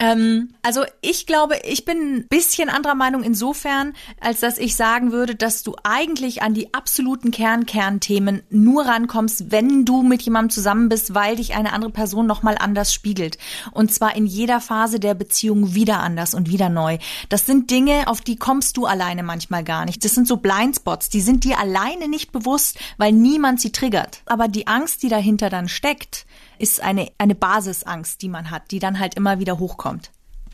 Ähm, 0.00 0.48
also 0.62 0.82
ich 1.02 1.26
glaube, 1.26 1.58
ich 1.62 1.84
bin 1.84 2.16
ein 2.16 2.28
bisschen 2.28 2.70
anderer 2.70 2.94
Meinung 2.94 3.22
insofern, 3.22 3.92
als 4.18 4.40
dass 4.40 4.56
ich 4.56 4.74
sagen 4.74 5.12
würde, 5.12 5.34
dass 5.34 5.62
du 5.62 5.76
eigentlich 5.84 6.42
an 6.42 6.54
die 6.54 6.72
absoluten 6.72 7.30
Kern-Kernthemen 7.30 8.42
nur 8.48 8.86
rankommst, 8.86 9.50
wenn 9.50 9.84
du 9.84 10.02
mit 10.02 10.22
jemandem 10.22 10.50
zusammen 10.50 10.88
bist, 10.88 11.14
weil 11.14 11.36
dich 11.36 11.54
eine 11.54 11.74
andere 11.74 11.92
Person 11.92 12.26
nochmal 12.26 12.56
anders 12.58 12.94
spiegelt. 12.94 13.36
Und 13.72 13.92
zwar 13.92 14.16
in 14.16 14.24
jeder 14.24 14.60
Phase 14.60 15.00
der 15.00 15.12
Beziehung 15.14 15.74
wieder 15.74 16.00
anders 16.00 16.32
und 16.32 16.48
wieder 16.48 16.70
neu. 16.70 16.96
Das 17.28 17.44
sind 17.44 17.70
Dinge, 17.70 18.08
auf 18.08 18.22
die 18.22 18.36
kommst 18.36 18.78
du 18.78 18.86
alleine 18.86 19.22
manchmal 19.22 19.64
gar 19.64 19.84
nicht. 19.84 20.02
Das 20.02 20.14
sind 20.14 20.26
so 20.26 20.38
Blindspots, 20.38 21.10
die 21.10 21.20
sind 21.20 21.44
dir 21.44 21.58
alleine 21.58 22.08
nicht 22.08 22.32
bewusst, 22.32 22.78
weil 22.96 23.12
niemand 23.12 23.60
sie 23.60 23.70
triggert. 23.70 24.22
Aber 24.24 24.48
die 24.48 24.66
Angst, 24.66 25.02
die 25.02 25.10
dahinter 25.10 25.50
dann 25.50 25.68
steckt, 25.68 26.24
ist 26.60 26.80
eine, 26.80 27.10
eine 27.18 27.34
Basisangst, 27.34 28.20
die 28.22 28.28
man 28.28 28.50
hat, 28.50 28.70
die 28.70 28.78
dann 28.78 28.98
halt 28.98 29.14
immer 29.14 29.38
wieder 29.38 29.58
hochkommt. 29.58 30.10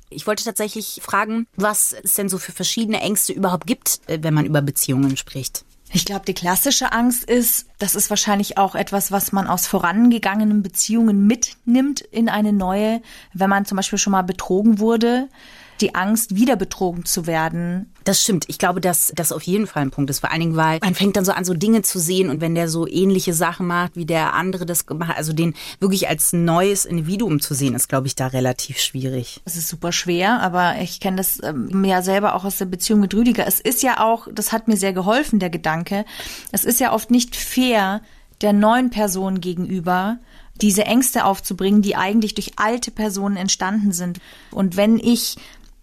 Ich 0.09 0.27
wollte 0.27 0.45
tatsächlich 0.45 1.01
fragen, 1.03 1.47
was 1.57 1.93
es 1.93 2.15
denn 2.15 2.29
so 2.29 2.39
für 2.39 2.53
verschiedene 2.53 3.01
Ängste 3.01 3.33
überhaupt 3.33 3.67
gibt, 3.67 4.01
äh, 4.07 4.19
wenn 4.23 4.35
man 4.35 4.47
über 4.47 4.63
Beziehungen 4.63 5.17
spricht. 5.17 5.65
Ich 5.93 6.05
glaube, 6.05 6.25
die 6.25 6.35
klassische 6.35 6.93
Angst 6.93 7.25
ist, 7.25 7.67
das 7.79 7.95
ist 7.95 8.11
wahrscheinlich 8.11 8.59
auch 8.59 8.75
etwas, 8.75 9.13
was 9.13 9.33
man 9.33 9.47
aus 9.47 9.67
vorangegangenen 9.67 10.63
Beziehungen 10.63 11.27
mitnimmt 11.27 12.01
in 12.01 12.29
eine 12.29 12.53
neue, 12.53 13.03
wenn 13.33 13.51
man 13.51 13.67
zum 13.67 13.77
Beispiel 13.77 13.99
schon 13.99 14.11
mal 14.13 14.23
betrogen 14.23 14.79
wurde 14.79 15.29
die 15.80 15.95
Angst, 15.95 16.37
wieder 16.37 16.56
betrogen 16.56 17.04
zu 17.04 17.26
werden. 17.26 17.92
Das 18.04 18.23
stimmt. 18.23 18.45
Ich 18.49 18.59
glaube, 18.59 18.80
dass 18.80 19.12
das 19.14 19.33
auf 19.33 19.42
jeden 19.42 19.66
Fall 19.66 19.83
ein 19.83 19.90
Punkt 19.90 20.11
ist. 20.11 20.21
Vor 20.21 20.30
allen 20.30 20.40
Dingen, 20.40 20.56
weil 20.56 20.78
man 20.83 20.95
fängt 20.95 21.16
dann 21.16 21.25
so 21.25 21.33
an, 21.33 21.45
so 21.45 21.54
Dinge 21.54 21.83
zu 21.83 21.99
sehen 21.99 22.30
und 22.30 22.40
wenn 22.40 22.54
der 22.54 22.68
so 22.68 22.87
ähnliche 22.87 23.35
Sachen 23.35 23.66
macht, 23.66 23.97
wie 23.97 24.06
der 24.06 24.35
andere 24.35 24.66
das 24.66 24.87
gemacht 24.87 25.11
hat, 25.11 25.16
also 25.18 25.33
den 25.33 25.54
wirklich 25.80 26.09
als 26.09 26.33
neues 26.33 26.85
Individuum 26.85 27.40
zu 27.40 27.54
sehen, 27.54 27.75
ist, 27.75 27.88
glaube 27.88 28.06
ich, 28.06 28.14
da 28.14 28.28
relativ 28.28 28.78
schwierig. 28.78 29.40
Es 29.45 29.56
ist 29.56 29.68
super 29.68 29.92
schwer, 29.92 30.40
aber 30.40 30.76
ich 30.80 31.00
kenne 31.00 31.16
das 31.16 31.42
ähm, 31.42 31.85
ja 31.85 32.02
selber 32.02 32.35
auch 32.35 32.45
aus 32.45 32.59
der 32.59 32.66
Beziehung 32.66 33.00
mit 33.00 33.14
Rüdiger. 33.14 33.47
Es 33.47 33.61
ist 33.61 33.83
ja 33.83 34.00
auch, 34.00 34.28
das 34.33 34.52
hat 34.52 34.68
mir 34.68 34.76
sehr 34.76 34.92
geholfen, 34.92 35.38
der 35.38 35.50
Gedanke. 35.50 36.04
Es 36.52 36.64
ist 36.64 36.80
ja 36.80 36.92
oft 36.92 37.11
nicht 37.11 37.37
fair 37.37 38.00
der 38.42 38.52
neuen 38.52 38.90
Person 38.90 39.40
gegenüber, 39.40 40.18
diese 40.61 40.85
Ängste 40.85 41.25
aufzubringen, 41.25 41.83
die 41.83 41.97
eigentlich 41.97 42.35
durch 42.35 42.52
alte 42.56 42.90
Personen 42.90 43.37
entstanden 43.37 43.92
sind. 43.92 44.21
Und 44.50 44.76
wenn 44.76 44.99
ich 44.99 45.37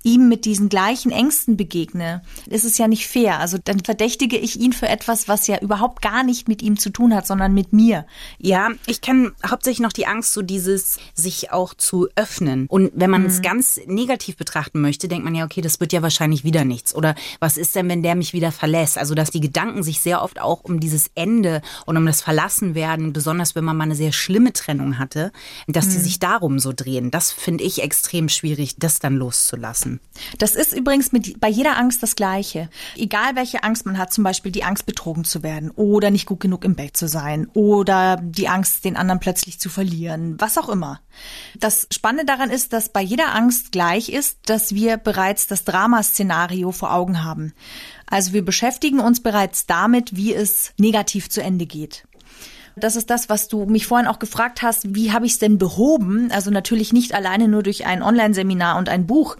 ihm 0.03 0.29
mit 0.29 0.45
diesen 0.45 0.69
gleichen 0.69 1.11
Ängsten 1.11 1.57
begegne, 1.57 2.21
ist 2.47 2.65
es 2.65 2.77
ja 2.77 2.87
nicht 2.87 3.07
fair. 3.07 3.39
Also 3.39 3.57
dann 3.63 3.79
verdächtige 3.79 4.37
ich 4.37 4.59
ihn 4.59 4.73
für 4.73 4.87
etwas, 4.87 5.27
was 5.27 5.47
ja 5.47 5.59
überhaupt 5.59 6.01
gar 6.01 6.23
nicht 6.23 6.47
mit 6.47 6.61
ihm 6.61 6.77
zu 6.77 6.89
tun 6.89 7.15
hat, 7.15 7.25
sondern 7.25 7.53
mit 7.53 7.73
mir. 7.73 8.05
Ja, 8.37 8.69
ich 8.85 9.01
kenne 9.01 9.31
hauptsächlich 9.47 9.81
noch 9.81 9.93
die 9.93 10.07
Angst, 10.07 10.33
so 10.33 10.41
dieses 10.41 10.97
sich 11.13 11.51
auch 11.51 11.73
zu 11.73 12.07
öffnen. 12.15 12.67
Und 12.67 12.91
wenn 12.93 13.09
man 13.09 13.25
es 13.25 13.41
ganz 13.41 13.79
negativ 13.87 14.37
betrachten 14.37 14.81
möchte, 14.81 15.07
denkt 15.07 15.23
man 15.23 15.35
ja, 15.35 15.45
okay, 15.45 15.61
das 15.61 15.79
wird 15.79 15.93
ja 15.93 16.01
wahrscheinlich 16.01 16.43
wieder 16.43 16.65
nichts. 16.65 16.93
Oder 16.93 17.15
was 17.39 17.57
ist 17.57 17.75
denn, 17.75 17.89
wenn 17.89 18.03
der 18.03 18.15
mich 18.15 18.33
wieder 18.33 18.51
verlässt? 18.51 18.97
Also, 18.97 19.15
dass 19.15 19.31
die 19.31 19.41
Gedanken 19.41 19.83
sich 19.83 20.01
sehr 20.01 20.21
oft 20.21 20.41
auch 20.41 20.63
um 20.63 20.79
dieses 20.79 21.09
Ende 21.15 21.61
und 21.85 21.97
um 21.97 22.05
das 22.05 22.21
Verlassenwerden, 22.21 23.13
besonders 23.13 23.55
wenn 23.55 23.63
man 23.63 23.77
mal 23.77 23.85
eine 23.85 23.95
sehr 23.95 24.11
schlimme 24.11 24.53
Trennung 24.53 24.99
hatte, 24.99 25.31
dass 25.67 25.89
die 25.89 25.99
sich 25.99 26.19
darum 26.19 26.59
so 26.59 26.73
drehen. 26.75 27.11
Das 27.11 27.31
finde 27.31 27.63
ich 27.63 27.81
extrem 27.81 28.29
schwierig, 28.29 28.75
das 28.77 28.99
dann 28.99 29.15
loszulassen. 29.15 29.92
Das 30.37 30.55
ist 30.55 30.73
übrigens 30.73 31.11
mit, 31.11 31.39
bei 31.39 31.47
jeder 31.47 31.77
Angst 31.77 32.03
das 32.03 32.15
Gleiche. 32.15 32.69
Egal 32.95 33.35
welche 33.35 33.63
Angst 33.63 33.85
man 33.85 33.97
hat, 33.97 34.13
zum 34.13 34.23
Beispiel 34.23 34.51
die 34.51 34.63
Angst, 34.63 34.85
betrogen 34.85 35.23
zu 35.23 35.43
werden 35.43 35.71
oder 35.71 36.11
nicht 36.11 36.25
gut 36.25 36.39
genug 36.39 36.63
im 36.65 36.75
Bett 36.75 36.95
zu 36.97 37.07
sein 37.07 37.47
oder 37.53 38.17
die 38.21 38.47
Angst, 38.47 38.85
den 38.85 38.97
anderen 38.97 39.19
plötzlich 39.19 39.59
zu 39.59 39.69
verlieren, 39.69 40.35
was 40.39 40.57
auch 40.57 40.69
immer. 40.69 41.01
Das 41.55 41.87
Spannende 41.91 42.25
daran 42.25 42.49
ist, 42.49 42.73
dass 42.73 42.89
bei 42.89 43.01
jeder 43.01 43.33
Angst 43.35 43.71
gleich 43.71 44.09
ist, 44.09 44.37
dass 44.45 44.73
wir 44.73 44.97
bereits 44.97 45.47
das 45.47 45.63
Dramaszenario 45.63 46.71
vor 46.71 46.93
Augen 46.93 47.23
haben. 47.23 47.53
Also 48.05 48.33
wir 48.33 48.45
beschäftigen 48.45 48.99
uns 48.99 49.21
bereits 49.21 49.65
damit, 49.65 50.15
wie 50.15 50.33
es 50.33 50.73
negativ 50.77 51.29
zu 51.29 51.41
Ende 51.41 51.65
geht. 51.65 52.05
Das 52.75 52.95
ist 52.95 53.09
das, 53.09 53.29
was 53.29 53.47
du 53.47 53.65
mich 53.65 53.85
vorhin 53.85 54.07
auch 54.07 54.19
gefragt 54.19 54.61
hast, 54.61 54.95
wie 54.95 55.11
habe 55.11 55.25
ich 55.25 55.33
es 55.33 55.39
denn 55.39 55.57
behoben? 55.57 56.31
Also 56.31 56.49
natürlich 56.49 56.91
nicht 56.91 57.13
alleine 57.13 57.47
nur 57.47 57.61
durch 57.61 57.85
ein 57.85 58.01
Online-Seminar 58.01 58.77
und 58.77 58.89
ein 58.89 59.05
Buch, 59.05 59.37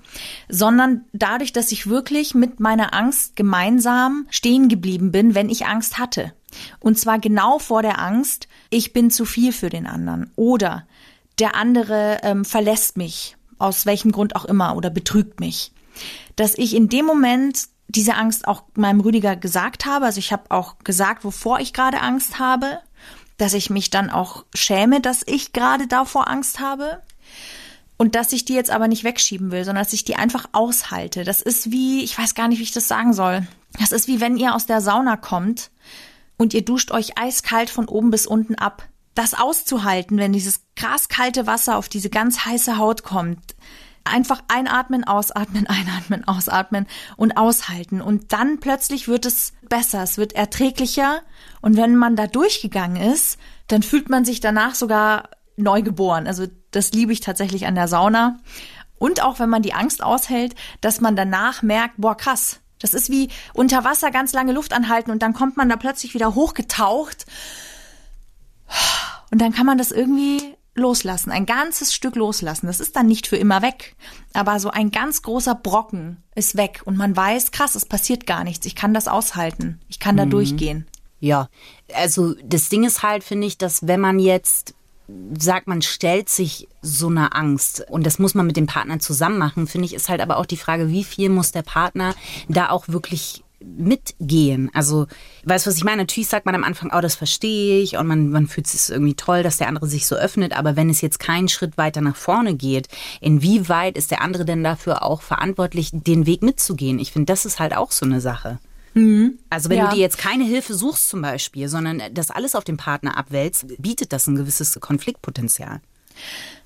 sondern 0.50 1.06
dadurch, 1.14 1.52
dass 1.52 1.72
ich 1.72 1.88
wirklich 1.88 2.36
mit 2.36 2.60
meiner 2.60 2.94
Angst 2.94 3.36
gemeinsam 3.36 4.28
stehen 4.30 4.70
geblieben 4.70 5.12
bin, 5.12 5.34
wenn 5.34 5.50
ich 5.50 5.66
Angst 5.66 5.98
hatte. 5.98 6.34
Und 6.80 7.00
zwar 7.00 7.18
genau 7.18 7.58
vor 7.58 7.82
der 7.82 8.00
Angst, 8.00 8.48
ich 8.70 8.94
bin 8.94 9.10
zu 9.10 9.26
viel 9.26 9.52
für 9.52 9.70
den 9.70 9.88
anderen 9.88 10.32
oder 10.36 10.86
der 11.40 11.56
andere 11.56 12.20
ähm, 12.22 12.46
verlässt 12.46 12.98
mich, 12.98 13.36
aus 13.58 13.88
welchem 13.88 14.12
Grund 14.12 14.36
auch 14.36 14.46
immer, 14.46 14.76
oder 14.76 14.92
betrügt 14.92 15.40
mich. 15.40 15.72
Dass 16.36 16.56
ich 16.56 16.76
in 16.76 16.90
dem 16.90 17.06
Moment 17.06 17.68
diese 17.88 18.16
Angst 18.16 18.48
auch 18.48 18.64
meinem 18.76 19.02
Rüdiger 19.02 19.36
gesagt 19.36 19.86
habe. 19.86 20.06
Also 20.06 20.20
ich 20.20 20.32
habe 20.32 20.50
auch 20.50 20.80
gesagt, 20.84 21.24
wovor 21.24 21.60
ich 21.60 21.74
gerade 21.74 22.02
Angst 22.02 22.40
habe 22.40 22.80
dass 23.38 23.54
ich 23.54 23.70
mich 23.70 23.90
dann 23.90 24.10
auch 24.10 24.46
schäme, 24.54 25.02
dass 25.02 25.24
ich 25.26 25.54
gerade 25.54 25.88
davor 25.88 26.30
Angst 26.30 26.60
habe. 26.60 27.02
Und 27.96 28.16
dass 28.16 28.34
ich 28.34 28.44
die 28.44 28.54
jetzt 28.54 28.72
aber 28.72 28.88
nicht 28.88 29.04
wegschieben 29.04 29.52
will, 29.52 29.64
sondern 29.64 29.84
dass 29.84 29.94
ich 29.94 30.04
die 30.04 30.16
einfach 30.16 30.50
aushalte. 30.52 31.24
Das 31.24 31.42
ist 31.42 31.72
wie, 31.72 32.04
ich 32.04 32.18
weiß 32.18 32.36
gar 32.36 32.48
nicht, 32.48 32.60
wie 32.60 32.64
ich 32.64 32.72
das 32.72 32.88
sagen 32.88 33.14
soll. 33.14 33.48
Das 33.80 33.92
ist 33.92 34.08
wie 34.08 34.20
wenn 34.20 34.36
ihr 34.36 34.56
aus 34.56 34.66
der 34.66 34.82
Sauna 34.82 35.16
kommt 35.16 35.72
und 36.38 36.54
ihr 36.54 36.66
duscht 36.66 36.92
euch 36.92 37.18
eiskalt 37.18 37.70
von 37.70 37.88
oben 37.88 38.12
bis 38.12 38.26
unten 38.28 38.56
ab. 38.56 38.88
Das 39.16 39.36
auszuhalten, 39.36 40.18
wenn 40.18 40.34
dieses 40.34 40.62
krass 40.76 41.08
Wasser 41.08 41.78
auf 41.78 41.88
diese 41.88 42.10
ganz 42.10 42.46
heiße 42.46 42.78
Haut 42.78 43.04
kommt, 43.04 43.56
Einfach 44.04 44.44
einatmen, 44.48 45.04
ausatmen, 45.04 45.68
einatmen, 45.68 46.28
ausatmen 46.28 46.88
und 47.18 47.38
aushalten. 47.38 48.02
Und 48.02 48.34
dann 48.34 48.60
plötzlich 48.60 49.08
wird 49.08 49.26
es 49.26 49.54
besser, 49.70 50.04
es 50.04 50.18
wird 50.18 50.34
erträglicher. 50.34 51.22
Und 51.62 51.78
wenn 51.78 51.96
man 51.96 52.16
da 52.16 52.28
durchgegangen 52.28 53.02
ist, 53.02 53.40
dann 53.68 53.84
fühlt 53.84 54.10
man 54.10 54.26
sich 54.26 54.40
danach 54.40 54.76
sogar 54.76 55.30
neu 55.56 55.82
geboren. 55.82 56.28
Also 56.28 56.48
das 56.72 56.92
liebe 56.92 57.14
ich 57.14 57.22
tatsächlich 57.22 57.66
an 57.68 57.76
der 57.76 57.88
Sauna. 57.88 58.40
Und 58.98 59.22
auch 59.22 59.40
wenn 59.40 59.50
man 59.50 59.62
die 59.62 59.74
Angst 59.74 60.04
aushält, 60.04 60.56
dass 60.82 61.02
man 61.02 61.16
danach 61.16 61.62
merkt, 61.62 61.96
boah, 61.98 62.16
krass. 62.16 62.60
Das 62.80 62.94
ist 62.94 63.10
wie 63.10 63.30
unter 63.54 63.86
Wasser 63.86 64.12
ganz 64.12 64.34
lange 64.34 64.52
Luft 64.52 64.74
anhalten 64.74 65.12
und 65.12 65.22
dann 65.22 65.34
kommt 65.34 65.56
man 65.56 65.70
da 65.70 65.78
plötzlich 65.78 66.14
wieder 66.14 66.36
hochgetaucht. 66.36 67.26
Und 69.32 69.40
dann 69.40 69.54
kann 69.54 69.66
man 69.66 69.78
das 69.78 69.92
irgendwie 69.92 70.56
loslassen, 70.76 71.32
ein 71.32 71.46
ganzes 71.46 71.94
Stück 71.94 72.16
loslassen. 72.16 72.68
Das 72.68 72.80
ist 72.80 72.96
dann 72.96 73.08
nicht 73.08 73.28
für 73.28 73.38
immer 73.38 73.62
weg, 73.62 73.96
aber 74.34 74.60
so 74.60 74.70
ein 74.70 74.92
ganz 74.92 75.22
großer 75.22 75.56
Brocken 75.56 76.18
ist 76.36 76.58
weg 76.58 76.82
und 76.86 76.98
man 76.98 77.16
weiß, 77.16 77.52
krass, 77.52 77.76
es 77.76 77.86
passiert 77.86 78.26
gar 78.26 78.44
nichts. 78.44 78.66
Ich 78.66 78.76
kann 78.76 78.94
das 78.94 79.08
aushalten. 79.08 79.80
Ich 79.88 80.00
kann 80.00 80.18
da 80.18 80.26
mhm. 80.26 80.32
durchgehen. 80.32 80.88
Ja, 81.20 81.48
also 81.94 82.36
das 82.44 82.70
Ding 82.70 82.84
ist 82.84 83.04
halt, 83.04 83.24
finde 83.24 83.48
ich, 83.48 83.58
dass 83.58 83.88
wenn 83.88 84.02
man 84.02 84.20
jetzt 84.20 84.76
sagt, 85.38 85.68
man 85.68 85.82
stellt 85.82 86.30
sich 86.30 86.68
so 86.82 87.08
eine 87.08 87.34
Angst 87.34 87.86
und 87.90 88.06
das 88.06 88.20
muss 88.20 88.36
man 88.36 88.48
mit 88.48 88.58
dem 88.58 88.68
Partner 88.68 89.00
zusammen 89.00 89.38
machen, 89.38 89.68
finde 89.68 89.86
ich, 89.86 89.94
ist 89.94 90.10
halt 90.10 90.22
aber 90.22 90.38
auch 90.38 90.46
die 90.46 90.58
Frage, 90.58 90.90
wie 90.90 91.04
viel 91.04 91.30
muss 91.30 91.52
der 91.52 91.62
Partner 91.62 92.16
da 92.48 92.70
auch 92.70 92.88
wirklich 92.88 93.43
mitgehen. 93.78 94.70
Also, 94.74 95.08
weißt 95.46 95.66
du, 95.66 95.70
was 95.70 95.78
ich 95.78 95.84
meine? 95.84 96.04
Natürlich 96.04 96.28
sagt 96.28 96.46
man 96.46 96.56
am 96.56 96.64
Anfang, 96.64 96.92
oh, 96.94 97.02
das 97.02 97.16
verstehe 97.16 97.82
ich 97.82 97.98
und 97.98 98.08
man, 98.08 98.30
man 98.30 98.48
fühlt 98.48 98.68
es 98.68 98.90
irgendwie 98.90 99.16
toll, 99.16 99.44
dass 99.44 99.58
der 99.58 99.68
andere 99.68 99.88
sich 99.88 100.06
so 100.06 100.16
öffnet. 100.16 100.56
Aber 100.56 100.76
wenn 100.76 100.90
es 100.90 101.02
jetzt 101.02 101.20
keinen 101.20 101.48
Schritt 101.48 101.78
weiter 101.78 102.02
nach 102.02 102.16
vorne 102.16 102.56
geht, 102.56 102.88
inwieweit 103.22 103.98
ist 103.98 104.12
der 104.12 104.22
andere 104.22 104.46
denn 104.46 104.64
dafür 104.64 105.04
auch 105.04 105.22
verantwortlich, 105.22 105.90
den 105.92 106.26
Weg 106.26 106.44
mitzugehen? 106.44 107.00
Ich 107.00 107.12
finde, 107.12 107.32
das 107.32 107.46
ist 107.46 107.60
halt 107.60 107.76
auch 107.76 107.92
so 107.92 108.06
eine 108.06 108.22
Sache. 108.22 108.60
Mhm. 108.94 109.40
Also 109.50 109.70
wenn 109.70 109.78
ja. 109.78 109.90
du 109.90 109.96
dir 109.96 110.02
jetzt 110.02 110.18
keine 110.18 110.44
Hilfe 110.44 110.74
suchst 110.74 111.10
zum 111.10 111.22
Beispiel, 111.22 111.68
sondern 111.68 112.02
das 112.12 112.32
alles 112.32 112.56
auf 112.56 112.64
den 112.64 112.78
Partner 112.78 113.18
abwälzt, 113.18 113.66
bietet 113.80 114.14
das 114.14 114.28
ein 114.28 114.36
gewisses 114.36 114.80
Konfliktpotenzial. 114.80 115.82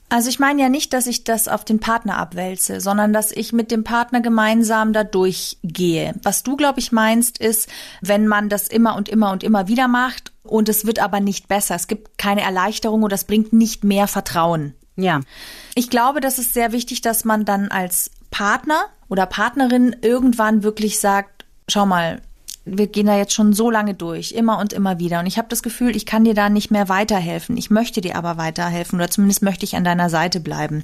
Also 0.10 0.30
ich 0.30 0.40
meine 0.40 0.62
ja 0.62 0.70
nicht, 0.70 0.94
dass 0.94 1.06
ich 1.06 1.26
das 1.26 1.50
auf 1.50 1.66
den 1.66 1.80
Partner 1.80 2.18
abwälze, 2.18 2.80
sondern 2.80 3.12
dass 3.12 3.34
ich 3.34 3.52
mit 3.52 3.72
dem 3.72 3.84
Partner 3.84 4.22
gemeinsam 4.22 4.94
da 4.94 5.04
durchgehe. 5.04 6.14
Was 6.24 6.44
du, 6.44 6.56
glaube 6.56 6.80
ich, 6.80 6.94
meinst, 6.94 7.40
ist, 7.40 7.68
wenn 8.02 8.26
man 8.26 8.48
das 8.48 8.70
immer 8.70 8.96
und 8.96 9.10
immer 9.10 9.32
und 9.32 9.44
immer 9.44 9.68
wieder 9.68 9.90
macht 9.90 10.32
und 10.44 10.70
es 10.70 10.86
wird 10.86 11.00
aber 11.00 11.20
nicht 11.20 11.50
besser. 11.50 11.76
Es 11.76 11.88
gibt 11.88 12.18
keine 12.18 12.42
Erleichterung 12.42 13.04
und 13.04 13.12
das 13.12 13.26
bringt 13.26 13.52
nicht 13.52 13.84
mehr 13.84 14.08
Vertrauen. 14.08 14.74
Ja. 14.96 15.22
Ich 15.76 15.90
glaube, 15.90 16.22
das 16.22 16.40
ist 16.40 16.54
sehr 16.54 16.72
wichtig, 16.72 17.02
dass 17.02 17.26
man 17.26 17.44
dann 17.44 17.68
als 17.68 18.12
Partner 18.32 18.86
oder 19.10 19.26
Partnerin 19.26 19.96
irgendwann 20.02 20.64
wirklich 20.64 21.00
sagt, 21.00 21.46
schau 21.68 21.86
mal, 21.86 22.22
wir 22.68 22.88
gehen 22.88 23.08
da 23.08 23.18
jetzt 23.18 23.34
schon 23.34 23.54
so 23.54 23.72
lange 23.72 23.94
durch, 23.94 24.32
immer 24.32 24.60
und 24.60 24.74
immer 24.74 25.00
wieder. 25.00 25.20
Und 25.20 25.26
ich 25.28 25.38
habe 25.38 25.48
das 25.50 25.64
Gefühl, 25.64 25.96
ich 25.96 26.06
kann 26.06 26.24
dir 26.24 26.34
da 26.34 26.50
nicht 26.50 26.72
mehr 26.72 26.90
weiterhelfen. 26.90 27.58
Ich 27.58 27.70
möchte 27.70 28.02
dir 28.02 28.16
aber 28.16 28.38
weiterhelfen 28.38 29.00
oder 29.00 29.10
zumindest 29.10 29.42
möchte 29.42 29.66
ich 29.66 29.76
an 29.76 29.84
deiner 29.84 30.10
Seite 30.10 30.40
bleiben. 30.40 30.84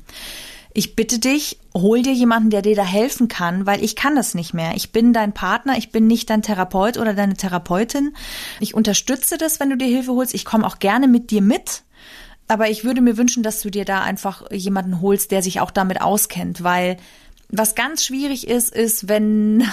Ich 0.75 0.95
bitte 0.95 1.19
dich, 1.19 1.59
hol 1.75 2.01
dir 2.01 2.13
jemanden, 2.13 2.49
der 2.49 2.63
dir 2.63 2.75
da 2.75 2.83
helfen 2.83 3.27
kann, 3.27 3.67
weil 3.67 3.83
ich 3.83 3.95
kann 3.95 4.15
das 4.15 4.33
nicht 4.33 4.55
mehr. 4.55 4.71
Ich 4.75 4.91
bin 4.91 5.13
dein 5.13 5.31
Partner, 5.31 5.77
ich 5.77 5.91
bin 5.91 6.07
nicht 6.07 6.31
dein 6.31 6.41
Therapeut 6.41 6.97
oder 6.97 7.13
deine 7.13 7.35
Therapeutin. 7.35 8.15
Ich 8.59 8.73
unterstütze 8.73 9.37
das, 9.37 9.59
wenn 9.59 9.69
du 9.69 9.77
dir 9.77 9.87
Hilfe 9.87 10.13
holst. 10.13 10.33
Ich 10.33 10.45
komme 10.45 10.65
auch 10.65 10.79
gerne 10.79 11.07
mit 11.07 11.29
dir 11.29 11.43
mit. 11.43 11.83
Aber 12.47 12.69
ich 12.69 12.83
würde 12.83 13.01
mir 13.01 13.17
wünschen, 13.17 13.43
dass 13.43 13.61
du 13.61 13.69
dir 13.69 13.85
da 13.85 14.01
einfach 14.01 14.51
jemanden 14.51 14.99
holst, 14.99 15.31
der 15.31 15.43
sich 15.43 15.59
auch 15.59 15.71
damit 15.71 16.01
auskennt, 16.01 16.63
weil 16.63 16.97
was 17.55 17.75
ganz 17.75 18.03
schwierig 18.03 18.47
ist, 18.47 18.73
ist, 18.73 19.07
wenn 19.07 19.63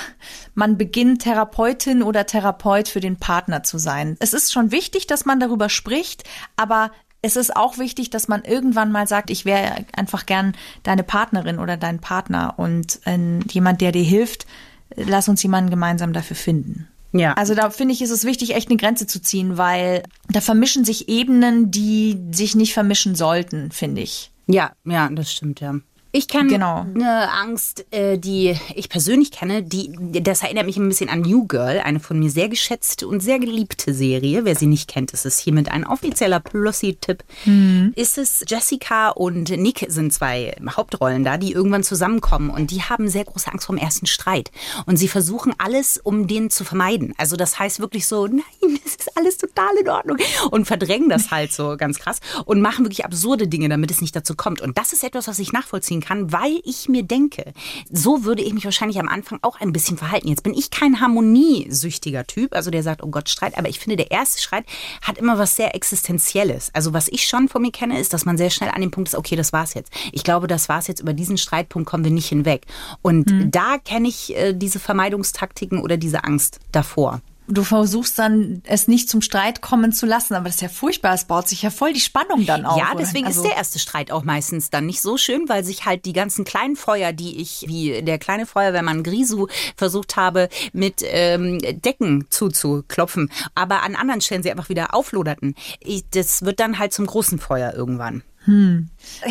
man 0.54 0.76
beginnt, 0.76 1.22
Therapeutin 1.22 2.02
oder 2.02 2.26
Therapeut 2.26 2.88
für 2.88 3.00
den 3.00 3.16
Partner 3.16 3.62
zu 3.62 3.78
sein. 3.78 4.16
Es 4.20 4.34
ist 4.34 4.52
schon 4.52 4.70
wichtig, 4.70 5.06
dass 5.06 5.25
man 5.25 5.40
darüber 5.40 5.70
spricht, 5.70 6.25
aber 6.56 6.90
es 7.22 7.37
ist 7.37 7.56
auch 7.56 7.78
wichtig, 7.78 8.10
dass 8.10 8.28
man 8.28 8.44
irgendwann 8.44 8.92
mal 8.92 9.06
sagt, 9.06 9.30
ich 9.30 9.44
wäre 9.44 9.84
einfach 9.94 10.26
gern 10.26 10.54
deine 10.82 11.02
Partnerin 11.02 11.58
oder 11.58 11.76
dein 11.76 12.00
Partner 12.00 12.54
und 12.58 13.00
äh, 13.06 13.18
jemand, 13.50 13.80
der 13.80 13.92
dir 13.92 14.02
hilft, 14.04 14.46
lass 14.94 15.28
uns 15.28 15.42
jemanden 15.42 15.70
gemeinsam 15.70 16.12
dafür 16.12 16.37
finden. 16.37 16.88
Ja. 17.12 17.32
Also 17.34 17.54
da 17.54 17.70
finde 17.70 17.94
ich, 17.94 18.02
ist 18.02 18.10
es 18.10 18.25
wichtig, 18.25 18.54
echt 18.54 18.68
eine 18.68 18.76
Grenze 18.76 19.06
zu 19.06 19.20
ziehen, 19.20 19.56
weil 19.56 20.02
da 20.28 20.40
vermischen 20.40 20.84
sich 20.84 21.08
Ebenen, 21.08 21.70
die 21.70 22.18
sich 22.30 22.54
nicht 22.54 22.72
vermischen 22.72 23.14
sollten, 23.14 23.72
finde 23.72 24.02
ich. 24.02 24.30
Ja, 24.46 24.72
ja, 24.84 25.08
das 25.10 25.32
stimmt, 25.32 25.60
ja. 25.60 25.75
Ich 26.12 26.26
kenne 26.26 26.49
genau. 26.49 26.87
eine 26.93 27.31
Angst, 27.33 27.87
äh, 27.93 28.19
die 28.19 28.57
ich 28.75 28.88
persönlich 28.88 29.31
kenne, 29.31 29.62
die 29.62 29.93
das 30.23 30.43
erinnert 30.43 30.67
mich 30.67 30.76
ein 30.76 30.88
bisschen 30.88 31.09
an 31.09 31.21
New 31.21 31.47
Girl, 31.47 31.79
eine 31.79 32.00
von 32.00 32.19
mir 32.19 32.31
sehr 32.31 32.49
geschätzte 32.49 33.07
und 33.07 33.21
sehr 33.21 33.38
geliebte 33.38 33.95
Serie. 33.95 34.45
Wer 34.45 34.57
sie 34.57 34.67
nicht 34.67 34.88
kennt, 34.88 35.12
ist 35.12 35.25
es 35.25 35.38
hiermit 35.38 35.71
ein 35.71 35.87
offizieller 35.87 36.40
Plussi-Tipp. 36.40 37.23
Mhm. 37.45 37.93
Ist 37.95 38.19
es 38.19 38.45
Jessica 38.49 39.11
und 39.11 39.50
Nick 39.50 39.87
sind 39.88 40.12
zwei 40.12 40.57
Hauptrollen 40.69 41.23
da, 41.23 41.37
die 41.37 41.52
irgendwann 41.52 41.85
zusammenkommen 41.85 42.50
und 42.50 42.73
die 42.73 42.83
haben 42.83 43.09
sehr 43.09 43.25
große 43.25 43.50
Angst 43.50 43.67
vor 43.67 43.76
dem 43.76 43.83
ersten 43.83 44.07
Streit 44.07 44.50
und 44.87 44.97
sie 44.97 45.09
versuchen 45.09 45.55
alles, 45.59 46.00
um 46.02 46.26
den 46.26 46.50
zu 46.50 46.64
vermeiden. 46.64 47.14
Also 47.19 47.37
das 47.37 47.59
heißt 47.59 47.79
wirklich 47.79 48.09
so, 48.09 48.26
nein, 48.26 48.43
es 48.85 48.97
ist 48.97 49.17
alles 49.17 49.38
total 49.38 49.76
in 49.81 49.88
Ordnung 49.88 50.17
und 50.50 50.67
verdrängen 50.67 51.09
das 51.09 51.31
halt 51.31 51.52
so 51.52 51.76
ganz 51.76 52.00
krass 52.00 52.19
und 52.47 52.61
machen 52.61 52.85
wirklich 52.85 53.05
absurde 53.05 53.47
Dinge, 53.47 53.69
damit 53.69 53.93
es 53.93 54.00
nicht 54.00 54.17
dazu 54.17 54.35
kommt. 54.35 54.61
Und 54.61 54.76
das 54.76 54.93
ist 54.93 55.05
etwas, 55.05 55.29
was 55.29 55.38
ich 55.38 55.52
nachvollziehen 55.52 56.00
durchziehen 56.00 56.09
kann, 56.09 56.33
weil 56.33 56.61
ich 56.64 56.88
mir 56.88 57.02
denke, 57.02 57.52
so 57.90 58.25
würde 58.25 58.42
ich 58.42 58.52
mich 58.52 58.64
wahrscheinlich 58.64 58.99
am 58.99 59.09
Anfang 59.09 59.38
auch 59.42 59.61
ein 59.61 59.73
bisschen 59.73 59.97
verhalten. 59.97 60.28
Jetzt 60.28 60.42
bin 60.42 60.54
ich 60.54 60.71
kein 60.71 61.00
harmoniesüchtiger 61.00 62.26
Typ, 62.26 62.54
also 62.54 62.71
der 62.71 62.83
sagt, 62.83 63.02
oh 63.02 63.09
Gott, 63.09 63.28
Streit, 63.28 63.57
aber 63.59 63.69
ich 63.69 63.78
finde, 63.78 63.97
der 63.97 64.11
erste 64.11 64.40
Streit 64.40 64.64
hat 65.02 65.19
immer 65.19 65.38
was 65.38 65.57
sehr 65.57 65.75
Existenzielles. 65.75 66.71
Also 66.75 66.92
was 66.92 67.09
ich 67.09 67.26
schon 67.26 67.49
von 67.49 67.62
mir 67.62 67.73
kenne, 67.73 67.99
ist, 68.00 68.12
dass 68.12 68.25
man 68.25 68.37
sehr 68.37 68.50
schnell 68.50 68.71
an 68.71 68.80
dem 68.80 68.90
Punkt 68.90 69.09
ist, 69.09 69.14
okay, 69.14 69.37
das 69.37 69.52
war's 69.52 69.75
jetzt. 69.75 69.92
Ich 70.12 70.25
glaube, 70.25 70.47
das 70.47 70.69
war's 70.69 70.87
jetzt. 70.87 71.00
Über 71.00 71.12
diesen 71.12 71.38
Streitpunkt 71.38 71.88
kommen 71.88 72.04
wir 72.04 72.11
nicht 72.11 72.28
hinweg. 72.28 72.66
Und 73.02 73.30
Hm. 73.30 73.50
da 73.50 73.78
kenne 73.78 74.09
ich 74.09 74.37
äh, 74.37 74.52
diese 74.54 74.78
Vermeidungstaktiken 74.78 75.80
oder 75.80 75.97
diese 75.97 76.25
Angst 76.25 76.61
davor. 76.73 77.21
Du 77.52 77.64
versuchst 77.64 78.16
dann, 78.19 78.62
es 78.64 78.87
nicht 78.87 79.09
zum 79.11 79.23
Streit 79.23 79.61
kommen 79.61 79.92
zu 79.92 80.07
lassen, 80.07 80.35
aber 80.35 80.45
das 80.47 80.57
ist 80.57 80.61
ja 80.62 80.69
furchtbar. 80.69 81.14
Es 81.14 81.25
baut 81.25 81.49
sich 81.49 81.62
ja 81.62 81.71
voll 81.71 81.92
die 81.92 82.00
Spannung 82.00 82.47
dann 82.47 82.64
auf. 82.64 82.78
Ja, 82.78 82.95
deswegen 82.97 83.26
Also- 83.26 83.42
ist 83.42 83.49
der 83.49 83.57
erste 83.57 83.78
Streit 83.80 84.12
auch 84.12 84.23
meistens 84.23 84.71
dann 84.71 84.87
nicht 84.87 85.00
so 85.00 85.16
schön, 85.16 85.49
weil 85.49 85.64
sich 85.64 85.85
halt 85.85 86.04
die 86.04 86.12
ganzen 86.12 86.45
kleinen 86.45 86.76
Feuer, 86.76 87.12
die 87.12 87.40
ich, 87.40 87.64
wie 87.66 88.02
der 88.02 88.19
kleine 88.19 88.47
Feuerwehrmann 88.47 89.02
Grisu, 89.02 89.49
versucht 89.76 90.16
habe, 90.16 90.49
mit 90.73 91.02
ähm, 91.04 91.59
Decken 91.59 92.26
zuzuklopfen, 92.30 93.30
aber 93.57 93.83
an 93.83 93.97
anderen 93.97 94.21
Stellen 94.21 94.42
sie 94.45 94.50
einfach 94.50 94.69
wieder 94.69 94.95
aufloderten. 94.95 95.57
Ich, 95.80 96.04
das 96.11 96.42
wird 96.42 96.61
dann 96.61 96.78
halt 96.78 96.92
zum 96.92 97.07
großen 97.07 97.38
Feuer 97.40 97.75
irgendwann. 97.75 98.23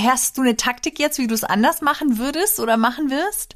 Hast 0.03 0.37
du 0.37 0.41
eine 0.41 0.55
Taktik 0.55 0.99
jetzt, 0.99 1.17
wie 1.17 1.25
du 1.27 1.33
es 1.33 1.43
anders 1.43 1.81
machen 1.81 2.19
würdest 2.19 2.59
oder 2.59 2.77
machen 2.77 3.09
wirst? 3.09 3.55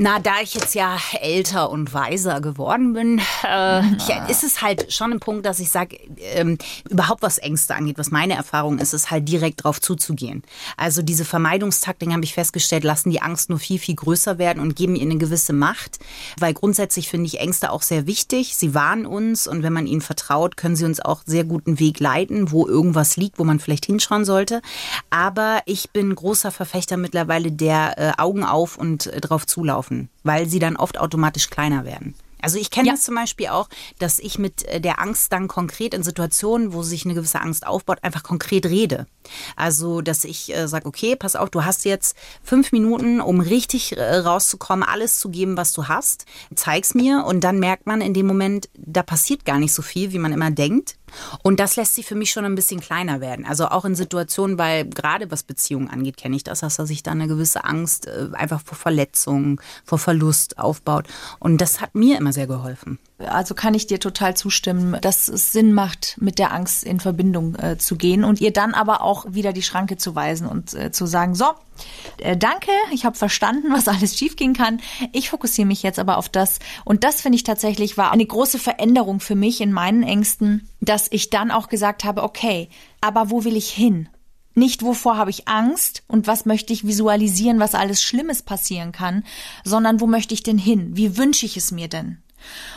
Na, 0.00 0.20
da 0.20 0.40
ich 0.40 0.54
jetzt 0.54 0.76
ja 0.76 0.96
älter 1.20 1.70
und 1.70 1.92
weiser 1.92 2.40
geworden 2.40 2.92
bin, 2.92 3.18
äh, 3.42 3.82
ja, 3.82 4.26
ist 4.28 4.44
es 4.44 4.62
halt 4.62 4.92
schon 4.92 5.12
ein 5.12 5.18
Punkt, 5.18 5.44
dass 5.44 5.58
ich 5.58 5.70
sage, 5.70 5.98
ähm, 6.34 6.56
überhaupt 6.88 7.20
was 7.20 7.38
Ängste 7.38 7.74
angeht, 7.74 7.98
was 7.98 8.12
meine 8.12 8.34
Erfahrung 8.34 8.78
ist, 8.78 8.92
ist 8.92 9.10
halt 9.10 9.28
direkt 9.28 9.64
drauf 9.64 9.80
zuzugehen. 9.80 10.44
Also 10.76 11.02
diese 11.02 11.24
Vermeidungstaktiken 11.24 12.14
habe 12.14 12.22
ich 12.22 12.34
festgestellt, 12.34 12.84
lassen 12.84 13.10
die 13.10 13.20
Angst 13.20 13.50
nur 13.50 13.58
viel, 13.58 13.80
viel 13.80 13.96
größer 13.96 14.38
werden 14.38 14.62
und 14.62 14.76
geben 14.76 14.94
ihr 14.94 15.02
eine 15.02 15.16
gewisse 15.16 15.52
Macht. 15.52 15.98
Weil 16.38 16.54
grundsätzlich 16.54 17.08
finde 17.08 17.26
ich 17.26 17.40
Ängste 17.40 17.72
auch 17.72 17.82
sehr 17.82 18.06
wichtig. 18.06 18.56
Sie 18.56 18.74
warnen 18.74 19.04
uns 19.04 19.48
und 19.48 19.64
wenn 19.64 19.72
man 19.72 19.88
ihnen 19.88 20.00
vertraut, 20.00 20.56
können 20.56 20.76
sie 20.76 20.84
uns 20.84 21.00
auch 21.00 21.22
sehr 21.26 21.42
guten 21.42 21.80
Weg 21.80 21.98
leiten, 21.98 22.52
wo 22.52 22.68
irgendwas 22.68 23.16
liegt, 23.16 23.40
wo 23.40 23.44
man 23.44 23.58
vielleicht 23.58 23.86
hinschauen 23.86 24.24
sollte. 24.24 24.62
Aber 25.10 25.58
ich 25.66 25.90
bin 25.90 26.14
großer 26.14 26.52
Verfechter 26.52 26.96
mittlerweile 26.96 27.50
der 27.50 27.98
äh, 27.98 28.12
Augen 28.16 28.44
auf 28.44 28.76
und 28.76 29.08
äh, 29.08 29.20
drauf 29.20 29.44
zulaufen, 29.44 29.87
weil 30.22 30.48
sie 30.48 30.58
dann 30.58 30.76
oft 30.76 30.98
automatisch 30.98 31.50
kleiner 31.50 31.84
werden. 31.84 32.14
Also 32.42 32.58
ich 32.58 32.70
kenne 32.70 32.88
Ja. 32.88 32.94
das 32.94 33.04
zum 33.04 33.14
Beispiel 33.14 33.48
auch, 33.48 33.68
dass 33.98 34.18
ich 34.18 34.38
mit 34.38 34.64
äh, 34.64 34.80
der 34.80 35.00
Angst 35.00 35.32
dann 35.32 35.48
konkret 35.48 35.94
in 35.94 36.02
Situationen, 36.02 36.72
wo 36.72 36.82
sich 36.82 37.04
eine 37.04 37.14
gewisse 37.14 37.40
Angst 37.40 37.66
aufbaut, 37.66 37.98
einfach 38.02 38.22
konkret 38.22 38.66
rede. 38.66 39.06
Also 39.56 40.00
dass 40.00 40.24
ich 40.24 40.54
äh, 40.54 40.68
sage, 40.68 40.86
okay, 40.86 41.16
pass 41.16 41.36
auf, 41.36 41.50
du 41.50 41.64
hast 41.64 41.84
jetzt 41.84 42.16
fünf 42.42 42.72
Minuten, 42.72 43.20
um 43.20 43.40
richtig 43.40 43.96
äh, 43.96 44.16
rauszukommen, 44.18 44.86
alles 44.88 45.18
zu 45.18 45.28
geben, 45.30 45.56
was 45.56 45.72
du 45.72 45.88
hast. 45.88 46.24
Zeig's 46.54 46.94
mir 46.94 47.24
und 47.26 47.42
dann 47.44 47.58
merkt 47.58 47.86
man 47.86 48.00
in 48.00 48.14
dem 48.14 48.26
Moment, 48.26 48.68
da 48.74 49.02
passiert 49.02 49.44
gar 49.44 49.58
nicht 49.58 49.72
so 49.72 49.82
viel, 49.82 50.12
wie 50.12 50.18
man 50.18 50.32
immer 50.32 50.50
denkt. 50.50 50.96
Und 51.42 51.58
das 51.58 51.76
lässt 51.76 51.94
sie 51.94 52.02
für 52.02 52.14
mich 52.14 52.30
schon 52.30 52.44
ein 52.44 52.54
bisschen 52.54 52.80
kleiner 52.80 53.22
werden. 53.22 53.46
Also 53.46 53.68
auch 53.68 53.86
in 53.86 53.94
Situationen, 53.94 54.58
weil 54.58 54.84
gerade 54.86 55.30
was 55.30 55.42
Beziehungen 55.42 55.88
angeht, 55.88 56.18
kenne 56.18 56.36
ich 56.36 56.44
das, 56.44 56.60
dass 56.60 56.76
sich 56.76 57.02
da 57.02 57.12
eine 57.12 57.28
gewisse 57.28 57.64
Angst 57.64 58.06
äh, 58.06 58.28
einfach 58.34 58.60
vor 58.62 58.76
Verletzungen, 58.76 59.58
vor 59.84 59.98
Verlust 59.98 60.58
aufbaut. 60.58 61.06
Und 61.38 61.60
das 61.62 61.80
hat 61.80 61.94
mir 61.94 62.18
immer 62.18 62.27
sehr 62.32 62.46
geholfen. 62.46 62.98
Also 63.18 63.54
kann 63.54 63.74
ich 63.74 63.86
dir 63.86 64.00
total 64.00 64.36
zustimmen, 64.36 64.96
dass 65.00 65.28
es 65.28 65.52
Sinn 65.52 65.72
macht, 65.72 66.16
mit 66.20 66.38
der 66.38 66.52
Angst 66.52 66.84
in 66.84 67.00
Verbindung 67.00 67.54
äh, 67.56 67.78
zu 67.78 67.96
gehen 67.96 68.24
und 68.24 68.40
ihr 68.40 68.52
dann 68.52 68.74
aber 68.74 69.02
auch 69.02 69.26
wieder 69.28 69.52
die 69.52 69.62
Schranke 69.62 69.96
zu 69.96 70.14
weisen 70.14 70.46
und 70.46 70.74
äh, 70.74 70.92
zu 70.92 71.06
sagen, 71.06 71.34
so, 71.34 71.46
äh, 72.18 72.36
danke, 72.36 72.70
ich 72.92 73.04
habe 73.04 73.16
verstanden, 73.16 73.68
was 73.72 73.88
alles 73.88 74.16
schiefgehen 74.16 74.54
kann. 74.54 74.80
Ich 75.12 75.30
fokussiere 75.30 75.66
mich 75.66 75.82
jetzt 75.82 75.98
aber 75.98 76.16
auf 76.18 76.28
das. 76.28 76.58
Und 76.84 77.04
das 77.04 77.20
finde 77.20 77.36
ich 77.36 77.44
tatsächlich 77.44 77.96
war 77.96 78.12
eine 78.12 78.26
große 78.26 78.58
Veränderung 78.58 79.20
für 79.20 79.34
mich 79.34 79.60
in 79.60 79.72
meinen 79.72 80.02
Ängsten, 80.02 80.68
dass 80.80 81.08
ich 81.10 81.30
dann 81.30 81.50
auch 81.50 81.68
gesagt 81.68 82.04
habe, 82.04 82.22
okay, 82.22 82.68
aber 83.00 83.30
wo 83.30 83.44
will 83.44 83.56
ich 83.56 83.70
hin? 83.70 84.08
Nicht, 84.54 84.82
wovor 84.82 85.16
habe 85.16 85.30
ich 85.30 85.46
Angst 85.46 86.02
und 86.08 86.26
was 86.26 86.44
möchte 86.44 86.72
ich 86.72 86.86
visualisieren, 86.86 87.60
was 87.60 87.74
alles 87.74 88.02
Schlimmes 88.02 88.42
passieren 88.42 88.92
kann, 88.92 89.24
sondern 89.64 90.00
wo 90.00 90.06
möchte 90.06 90.34
ich 90.34 90.42
denn 90.42 90.58
hin? 90.58 90.96
Wie 90.96 91.16
wünsche 91.16 91.46
ich 91.46 91.56
es 91.56 91.70
mir 91.70 91.88
denn? 91.88 92.22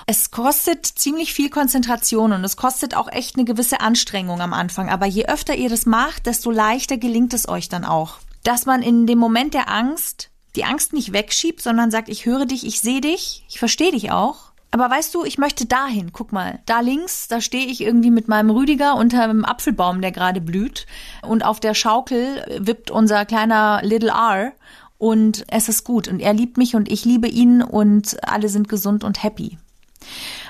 Es 0.05 0.31
kostet 0.31 0.85
ziemlich 0.85 1.33
viel 1.33 1.49
Konzentration 1.49 2.33
und 2.33 2.43
es 2.43 2.57
kostet 2.57 2.95
auch 2.95 3.11
echt 3.11 3.35
eine 3.35 3.45
gewisse 3.45 3.79
Anstrengung 3.79 4.41
am 4.41 4.53
Anfang. 4.53 4.89
Aber 4.89 5.05
je 5.05 5.25
öfter 5.25 5.55
ihr 5.55 5.69
das 5.69 5.85
macht, 5.85 6.25
desto 6.25 6.51
leichter 6.51 6.97
gelingt 6.97 7.33
es 7.33 7.47
euch 7.47 7.69
dann 7.69 7.85
auch. 7.85 8.17
Dass 8.43 8.65
man 8.65 8.81
in 8.81 9.05
dem 9.07 9.19
Moment 9.19 9.53
der 9.53 9.69
Angst 9.69 10.29
die 10.55 10.65
Angst 10.65 10.93
nicht 10.93 11.13
wegschiebt, 11.13 11.61
sondern 11.61 11.91
sagt, 11.91 12.09
ich 12.09 12.25
höre 12.25 12.45
dich, 12.45 12.65
ich 12.65 12.81
sehe 12.81 13.01
dich, 13.01 13.45
ich 13.47 13.59
verstehe 13.59 13.91
dich 13.91 14.11
auch. 14.11 14.50
Aber 14.71 14.89
weißt 14.89 15.13
du, 15.13 15.25
ich 15.25 15.37
möchte 15.37 15.65
dahin. 15.65 16.13
Guck 16.13 16.31
mal, 16.31 16.59
da 16.65 16.79
links, 16.79 17.27
da 17.27 17.41
stehe 17.41 17.65
ich 17.65 17.81
irgendwie 17.81 18.09
mit 18.09 18.29
meinem 18.29 18.49
Rüdiger 18.49 18.95
unter 18.95 19.21
einem 19.23 19.43
Apfelbaum, 19.43 20.01
der 20.01 20.13
gerade 20.13 20.39
blüht. 20.39 20.87
Und 21.21 21.43
auf 21.43 21.59
der 21.59 21.73
Schaukel 21.73 22.45
wippt 22.57 22.89
unser 22.89 23.25
kleiner 23.25 23.81
Little 23.83 24.11
R. 24.11 24.53
Und 24.97 25.45
es 25.49 25.67
ist 25.67 25.83
gut. 25.83 26.07
Und 26.07 26.21
er 26.21 26.33
liebt 26.33 26.57
mich 26.57 26.75
und 26.75 26.89
ich 26.89 27.03
liebe 27.03 27.27
ihn 27.27 27.61
und 27.61 28.17
alle 28.23 28.47
sind 28.47 28.69
gesund 28.69 29.03
und 29.03 29.23
happy. 29.23 29.57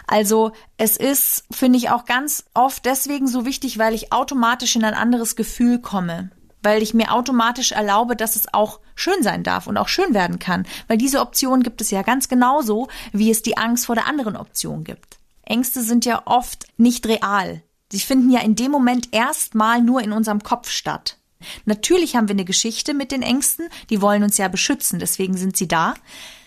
Also 0.07 0.51
es 0.77 0.97
ist, 0.97 1.45
finde 1.51 1.77
ich, 1.77 1.89
auch 1.89 2.05
ganz 2.05 2.45
oft 2.53 2.85
deswegen 2.85 3.27
so 3.27 3.45
wichtig, 3.45 3.77
weil 3.77 3.93
ich 3.93 4.11
automatisch 4.11 4.75
in 4.75 4.83
ein 4.83 4.93
anderes 4.93 5.35
Gefühl 5.35 5.79
komme. 5.79 6.31
Weil 6.61 6.81
ich 6.81 6.93
mir 6.93 7.11
automatisch 7.11 7.71
erlaube, 7.71 8.15
dass 8.15 8.35
es 8.35 8.53
auch 8.53 8.79
schön 8.95 9.23
sein 9.23 9.43
darf 9.43 9.67
und 9.67 9.77
auch 9.77 9.87
schön 9.87 10.13
werden 10.13 10.39
kann. 10.39 10.65
Weil 10.87 10.97
diese 10.97 11.21
Option 11.21 11.63
gibt 11.63 11.81
es 11.81 11.91
ja 11.91 12.01
ganz 12.03 12.29
genauso, 12.29 12.87
wie 13.11 13.31
es 13.31 13.41
die 13.41 13.57
Angst 13.57 13.87
vor 13.87 13.95
der 13.95 14.07
anderen 14.07 14.35
Option 14.35 14.83
gibt. 14.83 15.17
Ängste 15.43 15.81
sind 15.81 16.05
ja 16.05 16.21
oft 16.25 16.67
nicht 16.77 17.05
real. 17.07 17.63
Sie 17.91 17.99
finden 17.99 18.29
ja 18.31 18.39
in 18.39 18.55
dem 18.55 18.71
Moment 18.71 19.09
erstmal 19.11 19.81
nur 19.81 20.01
in 20.01 20.13
unserem 20.13 20.43
Kopf 20.43 20.69
statt. 20.69 21.17
Natürlich 21.65 22.15
haben 22.15 22.27
wir 22.27 22.35
eine 22.35 22.45
Geschichte 22.45 22.93
mit 22.93 23.11
den 23.11 23.21
Ängsten, 23.21 23.67
die 23.89 24.01
wollen 24.01 24.23
uns 24.23 24.37
ja 24.37 24.47
beschützen, 24.47 24.99
deswegen 24.99 25.35
sind 25.35 25.57
sie 25.57 25.67
da. 25.67 25.95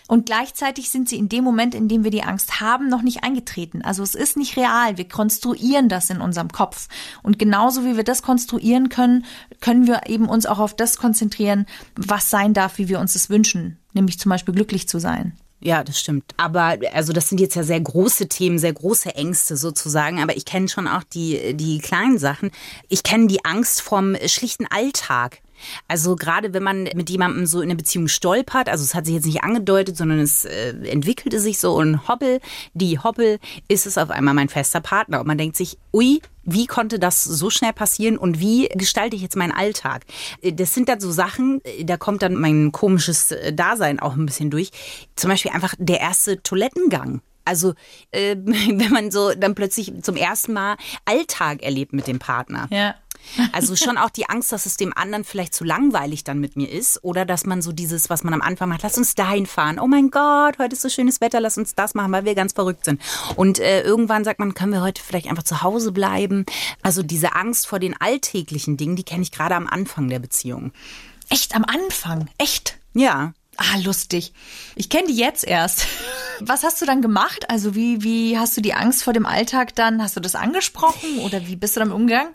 Und 0.07 0.25
gleichzeitig 0.25 0.89
sind 0.89 1.09
sie 1.09 1.17
in 1.17 1.29
dem 1.29 1.43
Moment, 1.43 1.73
in 1.73 1.87
dem 1.87 2.03
wir 2.03 2.11
die 2.11 2.23
Angst 2.23 2.61
haben, 2.61 2.89
noch 2.89 3.01
nicht 3.01 3.23
eingetreten. 3.23 3.81
Also 3.81 4.03
es 4.03 4.13
ist 4.13 4.37
nicht 4.37 4.55
real. 4.55 4.97
Wir 4.97 5.07
konstruieren 5.07 5.89
das 5.89 6.09
in 6.09 6.21
unserem 6.21 6.49
Kopf. 6.49 6.87
Und 7.23 7.39
genauso 7.39 7.83
wie 7.85 7.97
wir 7.97 8.03
das 8.03 8.21
konstruieren 8.21 8.89
können, 8.89 9.25
können 9.61 9.87
wir 9.87 10.03
eben 10.07 10.27
uns 10.27 10.45
auch 10.45 10.59
auf 10.59 10.75
das 10.75 10.97
konzentrieren, 10.97 11.65
was 11.95 12.29
sein 12.29 12.53
darf, 12.53 12.77
wie 12.77 12.87
wir 12.87 12.99
uns 12.99 13.15
es 13.15 13.29
wünschen. 13.29 13.79
Nämlich 13.93 14.19
zum 14.19 14.29
Beispiel 14.29 14.53
glücklich 14.53 14.87
zu 14.87 14.99
sein. 14.99 15.33
Ja, 15.59 15.83
das 15.83 15.99
stimmt. 15.99 16.35
Aber 16.37 16.77
also 16.93 17.11
das 17.11 17.29
sind 17.29 17.39
jetzt 17.39 17.55
ja 17.55 17.63
sehr 17.63 17.81
große 17.81 18.27
Themen, 18.27 18.59
sehr 18.59 18.73
große 18.73 19.15
Ängste 19.15 19.57
sozusagen. 19.57 20.21
Aber 20.21 20.37
ich 20.37 20.45
kenne 20.45 20.67
schon 20.67 20.87
auch 20.87 21.03
die, 21.03 21.55
die 21.55 21.79
kleinen 21.79 22.19
Sachen. 22.19 22.51
Ich 22.89 23.01
kenne 23.01 23.25
die 23.25 23.43
Angst 23.45 23.81
vom 23.81 24.15
schlichten 24.27 24.67
Alltag. 24.69 25.41
Also 25.87 26.15
gerade 26.15 26.53
wenn 26.53 26.63
man 26.63 26.83
mit 26.95 27.09
jemandem 27.09 27.45
so 27.45 27.59
in 27.59 27.65
eine 27.65 27.75
Beziehung 27.75 28.07
stolpert, 28.07 28.69
also 28.69 28.83
es 28.83 28.95
hat 28.95 29.05
sich 29.05 29.15
jetzt 29.15 29.25
nicht 29.25 29.43
angedeutet, 29.43 29.97
sondern 29.97 30.19
es 30.19 30.45
äh, 30.45 30.73
entwickelte 30.85 31.39
sich 31.39 31.59
so 31.59 31.75
und 31.75 32.07
hoppel, 32.07 32.39
die 32.73 32.99
hoppel, 32.99 33.39
ist 33.67 33.85
es 33.85 33.97
auf 33.97 34.09
einmal 34.09 34.33
mein 34.33 34.49
fester 34.49 34.81
Partner. 34.81 35.19
Und 35.19 35.27
man 35.27 35.37
denkt 35.37 35.57
sich, 35.57 35.77
ui, 35.93 36.21
wie 36.43 36.67
konnte 36.67 36.99
das 36.99 37.23
so 37.23 37.49
schnell 37.49 37.73
passieren 37.73 38.17
und 38.17 38.39
wie 38.39 38.67
gestalte 38.69 39.15
ich 39.15 39.21
jetzt 39.21 39.35
meinen 39.35 39.51
Alltag? 39.51 40.05
Äh, 40.41 40.53
Das 40.53 40.73
sind 40.73 40.89
dann 40.89 40.99
so 40.99 41.11
Sachen, 41.11 41.61
äh, 41.63 41.83
da 41.83 41.97
kommt 41.97 42.21
dann 42.21 42.35
mein 42.35 42.71
komisches 42.71 43.31
äh, 43.31 43.53
Dasein 43.53 43.99
auch 43.99 44.15
ein 44.15 44.25
bisschen 44.25 44.49
durch. 44.49 44.71
Zum 45.15 45.29
Beispiel 45.29 45.51
einfach 45.51 45.73
der 45.77 45.99
erste 45.99 46.41
Toilettengang. 46.41 47.21
Also 47.45 47.73
äh, 48.11 48.35
wenn 48.43 48.91
man 48.91 49.11
so 49.11 49.33
dann 49.33 49.55
plötzlich 49.55 49.93
zum 50.01 50.15
ersten 50.15 50.53
Mal 50.53 50.77
Alltag 51.05 51.63
erlebt 51.63 51.93
mit 51.93 52.07
dem 52.07 52.19
Partner. 52.19 52.67
Ja. 52.71 52.95
Also 53.51 53.75
schon 53.75 53.97
auch 53.97 54.09
die 54.09 54.29
Angst, 54.29 54.51
dass 54.51 54.65
es 54.65 54.77
dem 54.77 54.95
anderen 54.95 55.23
vielleicht 55.23 55.53
zu 55.53 55.63
langweilig 55.63 56.23
dann 56.23 56.39
mit 56.39 56.55
mir 56.55 56.69
ist 56.69 57.03
oder 57.03 57.25
dass 57.25 57.45
man 57.45 57.61
so 57.61 57.71
dieses, 57.71 58.09
was 58.09 58.23
man 58.23 58.33
am 58.33 58.41
Anfang 58.41 58.69
macht, 58.69 58.83
lass 58.83 58.97
uns 58.97 59.15
dahin 59.15 59.45
fahren. 59.45 59.79
Oh 59.79 59.87
mein 59.87 60.11
Gott, 60.11 60.57
heute 60.59 60.73
ist 60.73 60.81
so 60.81 60.89
schönes 60.89 61.21
Wetter, 61.21 61.39
lass 61.39 61.57
uns 61.57 61.75
das 61.75 61.93
machen, 61.93 62.11
weil 62.11 62.25
wir 62.25 62.35
ganz 62.35 62.53
verrückt 62.53 62.85
sind. 62.85 63.01
Und 63.35 63.59
äh, 63.59 63.81
irgendwann 63.81 64.23
sagt 64.23 64.39
man, 64.39 64.53
können 64.53 64.71
wir 64.71 64.81
heute 64.81 65.01
vielleicht 65.01 65.27
einfach 65.27 65.43
zu 65.43 65.61
Hause 65.61 65.91
bleiben? 65.91 66.45
Also 66.81 67.03
diese 67.03 67.35
Angst 67.35 67.67
vor 67.67 67.79
den 67.79 67.99
alltäglichen 67.99 68.77
Dingen, 68.77 68.95
die 68.95 69.03
kenne 69.03 69.23
ich 69.23 69.31
gerade 69.31 69.55
am 69.55 69.67
Anfang 69.67 70.09
der 70.09 70.19
Beziehung. 70.19 70.71
Echt 71.29 71.55
am 71.55 71.65
Anfang. 71.65 72.29
Echt. 72.37 72.77
Ja. 72.93 73.33
Ah, 73.57 73.77
lustig. 73.83 74.33
Ich 74.75 74.89
kenne 74.89 75.07
die 75.07 75.15
jetzt 75.15 75.45
erst. 75.45 75.87
Was 76.41 76.63
hast 76.63 76.81
du 76.81 76.85
dann 76.85 77.01
gemacht? 77.01 77.49
Also 77.49 77.73
wie, 77.73 78.03
wie 78.03 78.37
hast 78.37 78.57
du 78.57 78.61
die 78.61 78.73
Angst 78.73 79.03
vor 79.03 79.13
dem 79.13 79.25
Alltag 79.25 79.73
dann, 79.75 80.01
hast 80.01 80.17
du 80.17 80.19
das 80.19 80.35
angesprochen 80.35 81.19
oder 81.19 81.47
wie 81.47 81.55
bist 81.55 81.75
du 81.75 81.79
damit 81.79 81.95
umgegangen? 81.95 82.33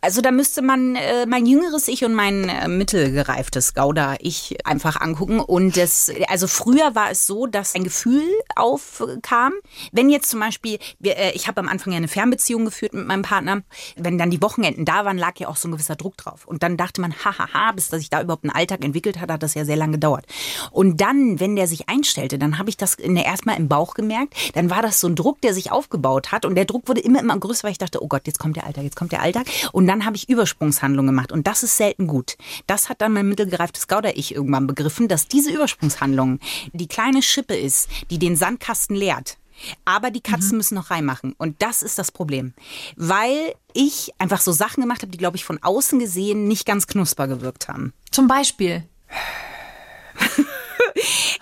Also 0.00 0.22
da 0.22 0.30
müsste 0.30 0.62
man 0.62 0.96
äh, 0.96 1.26
mein 1.26 1.44
jüngeres 1.44 1.86
Ich 1.88 2.02
und 2.02 2.14
mein 2.14 2.48
äh, 2.48 2.66
mittelgereiftes 2.66 3.74
Gouda-Ich 3.74 4.56
einfach 4.64 4.98
angucken. 5.00 5.40
Und 5.40 5.76
das, 5.76 6.10
also 6.28 6.46
früher 6.46 6.94
war 6.94 7.10
es 7.10 7.26
so, 7.26 7.46
dass 7.46 7.74
ein 7.74 7.84
Gefühl 7.84 8.24
aufkam. 8.56 9.52
Wenn 9.92 10.08
jetzt 10.08 10.30
zum 10.30 10.40
Beispiel, 10.40 10.78
wir, 10.98 11.18
äh, 11.18 11.32
ich 11.32 11.46
habe 11.46 11.60
am 11.60 11.68
Anfang 11.68 11.92
ja 11.92 11.98
eine 11.98 12.08
Fernbeziehung 12.08 12.64
geführt 12.64 12.94
mit 12.94 13.06
meinem 13.06 13.20
Partner. 13.20 13.62
Wenn 13.96 14.16
dann 14.16 14.30
die 14.30 14.40
Wochenenden 14.40 14.86
da 14.86 15.04
waren, 15.04 15.18
lag 15.18 15.38
ja 15.38 15.48
auch 15.48 15.56
so 15.56 15.68
ein 15.68 15.72
gewisser 15.72 15.96
Druck 15.96 16.16
drauf. 16.16 16.46
Und 16.46 16.62
dann 16.62 16.78
dachte 16.78 17.02
man, 17.02 17.12
hahaha, 17.12 17.72
bis 17.72 17.90
dass 17.90 18.00
sich 18.00 18.08
da 18.08 18.22
überhaupt 18.22 18.44
ein 18.44 18.50
Alltag 18.50 18.82
entwickelt 18.82 19.20
hat, 19.20 19.30
hat 19.30 19.42
das 19.42 19.52
ja 19.52 19.66
sehr 19.66 19.76
lange 19.76 19.92
gedauert. 19.92 20.24
Und 20.70 21.02
dann, 21.02 21.38
wenn 21.38 21.54
der 21.54 21.66
sich 21.66 21.90
einstellte, 21.90 22.38
dann 22.38 22.58
habe 22.58 22.70
ich 22.70 22.78
das 22.78 22.94
erstmal 22.94 23.58
im 23.58 23.68
Bauch 23.68 23.92
gemerkt. 23.92 24.34
Dann 24.54 24.70
war 24.70 24.80
das 24.80 25.00
so 25.00 25.06
ein 25.06 25.16
Druck, 25.16 25.42
der 25.42 25.52
sich 25.52 25.70
aufgebaut 25.70 26.32
hat. 26.32 26.46
Und 26.46 26.54
der 26.54 26.64
Druck 26.64 26.88
wurde 26.88 27.02
immer, 27.02 27.20
immer 27.20 27.38
größer, 27.38 27.64
weil 27.64 27.72
ich 27.72 27.78
dachte, 27.78 28.02
oh 28.02 28.08
Gott, 28.08 28.26
jetzt 28.26 28.38
kommt 28.38 28.56
der 28.56 28.64
Alltag, 28.64 28.84
jetzt 28.84 28.96
kommt 28.96 29.12
der 29.12 29.17
Alltag. 29.20 29.46
Und 29.72 29.86
dann 29.86 30.04
habe 30.04 30.16
ich 30.16 30.28
Übersprungshandlungen 30.28 31.14
gemacht. 31.14 31.32
Und 31.32 31.46
das 31.46 31.62
ist 31.62 31.76
selten 31.76 32.06
gut. 32.06 32.36
Das 32.66 32.88
hat 32.88 33.00
dann 33.00 33.12
mein 33.12 33.28
mittelgereiftes 33.28 33.88
Gauder-Ich 33.88 34.34
irgendwann 34.34 34.66
begriffen, 34.66 35.08
dass 35.08 35.28
diese 35.28 35.50
Übersprungshandlung 35.50 36.40
die 36.72 36.88
kleine 36.88 37.22
Schippe 37.22 37.56
ist, 37.56 37.88
die 38.10 38.18
den 38.18 38.36
Sandkasten 38.36 38.96
leert. 38.96 39.38
Aber 39.84 40.10
die 40.10 40.20
Katzen 40.20 40.56
müssen 40.56 40.76
noch 40.76 40.90
reinmachen. 40.90 41.34
Und 41.36 41.60
das 41.62 41.82
ist 41.82 41.98
das 41.98 42.12
Problem. 42.12 42.54
Weil 42.96 43.54
ich 43.72 44.12
einfach 44.18 44.40
so 44.40 44.52
Sachen 44.52 44.80
gemacht 44.82 45.02
habe, 45.02 45.10
die, 45.10 45.18
glaube 45.18 45.36
ich, 45.36 45.44
von 45.44 45.62
außen 45.62 45.98
gesehen 45.98 46.46
nicht 46.46 46.66
ganz 46.66 46.86
knusper 46.86 47.26
gewirkt 47.26 47.68
haben. 47.68 47.92
Zum 48.10 48.28
Beispiel. 48.28 48.84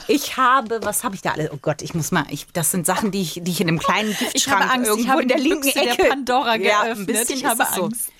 Ich 0.08 0.36
habe, 0.36 0.80
was 0.82 1.02
habe 1.04 1.14
ich 1.14 1.22
da 1.22 1.32
alles? 1.32 1.50
Oh 1.52 1.58
Gott, 1.60 1.82
ich 1.82 1.94
muss 1.94 2.12
mal, 2.12 2.24
ich, 2.30 2.46
das 2.52 2.70
sind 2.70 2.86
Sachen, 2.86 3.10
die 3.10 3.22
ich, 3.22 3.40
die 3.42 3.50
ich 3.50 3.60
in 3.60 3.68
einem 3.68 3.78
kleinen 3.78 4.10
Ich 4.10 4.18
Giftschrank 4.18 4.62
habe 4.62 4.72
Angst, 4.72 4.84
ich 4.84 4.90
irgendwo 4.90 5.10
habe 5.12 5.22
in 5.22 5.28
der 5.28 5.38
linken 5.38 5.60
Büchse 5.62 5.80
Ecke. 5.80 5.96
der 6.02 6.08
Pandora 6.10 6.56
Ja, 6.56 6.84
geöffnet. 6.84 6.98
ein 6.98 7.06
bisschen 7.06 7.36
ich 7.36 7.44
habe 7.44 7.62
es 7.62 7.74
so. 7.74 7.84
Angst. 7.86 8.12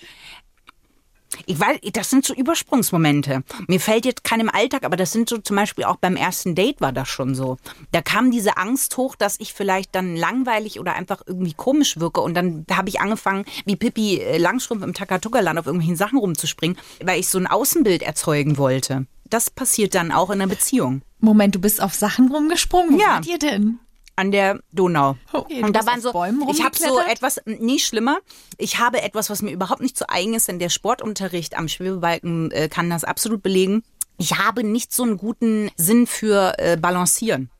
Ich 1.44 1.60
weiß, 1.60 1.78
das 1.92 2.08
sind 2.08 2.24
so 2.24 2.34
Übersprungsmomente. 2.34 3.42
Mir 3.68 3.78
fällt 3.80 4.06
jetzt 4.06 4.24
kein 4.24 4.40
im 4.40 4.48
Alltag, 4.48 4.84
aber 4.84 4.96
das 4.96 5.12
sind 5.12 5.28
so 5.28 5.38
zum 5.38 5.56
Beispiel 5.56 5.84
auch 5.84 5.96
beim 5.96 6.16
ersten 6.16 6.54
Date 6.54 6.80
war 6.80 6.92
das 6.92 7.08
schon 7.08 7.34
so. 7.34 7.58
Da 7.92 8.00
kam 8.00 8.30
diese 8.30 8.56
Angst 8.56 8.96
hoch, 8.96 9.16
dass 9.16 9.38
ich 9.38 9.52
vielleicht 9.52 9.94
dann 9.94 10.16
langweilig 10.16 10.80
oder 10.80 10.94
einfach 10.94 11.22
irgendwie 11.26 11.52
komisch 11.52 12.00
wirke 12.00 12.20
und 12.20 12.34
dann 12.34 12.64
habe 12.70 12.88
ich 12.88 13.00
angefangen, 13.00 13.44
wie 13.66 13.76
Pippi 13.76 14.18
äh, 14.20 14.38
Langstrumpf 14.38 14.82
im 14.82 14.94
Takatuka-Land 14.94 15.58
auf 15.58 15.66
irgendwelchen 15.66 15.96
Sachen 15.96 16.18
rumzuspringen, 16.18 16.78
weil 17.02 17.20
ich 17.20 17.28
so 17.28 17.38
ein 17.38 17.46
Außenbild 17.46 18.02
erzeugen 18.02 18.56
wollte. 18.56 19.06
Das 19.30 19.50
passiert 19.50 19.94
dann 19.94 20.12
auch 20.12 20.30
in 20.30 20.40
einer 20.40 20.46
Beziehung. 20.48 21.02
Moment, 21.18 21.54
du 21.54 21.60
bist 21.60 21.80
auf 21.82 21.94
Sachen 21.94 22.30
rumgesprungen? 22.30 22.94
Wo 22.94 23.00
Ja. 23.00 23.14
wart 23.14 23.26
ihr 23.26 23.38
denn? 23.38 23.78
an 24.18 24.30
der 24.32 24.60
Donau. 24.72 25.16
Okay, 25.32 25.60
du 25.60 25.66
und 25.66 25.76
da 25.76 25.84
waren 25.84 26.00
so, 26.00 26.08
ich 26.50 26.64
habe 26.64 26.74
so 26.74 26.98
etwas, 27.00 27.38
nie 27.44 27.78
schlimmer, 27.78 28.18
ich 28.56 28.78
habe 28.78 29.02
etwas, 29.02 29.28
was 29.28 29.42
mir 29.42 29.50
überhaupt 29.50 29.82
nicht 29.82 29.96
so 29.98 30.06
eigen 30.08 30.32
ist, 30.32 30.48
denn 30.48 30.58
der 30.58 30.70
Sportunterricht 30.70 31.56
am 31.56 31.68
Schwebebalken 31.68 32.50
äh, 32.50 32.68
kann 32.70 32.88
das 32.88 33.04
absolut 33.04 33.42
belegen. 33.42 33.82
Ich 34.16 34.38
habe 34.38 34.64
nicht 34.64 34.94
so 34.94 35.02
einen 35.02 35.18
guten 35.18 35.70
Sinn 35.76 36.06
für 36.06 36.54
äh, 36.58 36.78
Balancieren. 36.78 37.50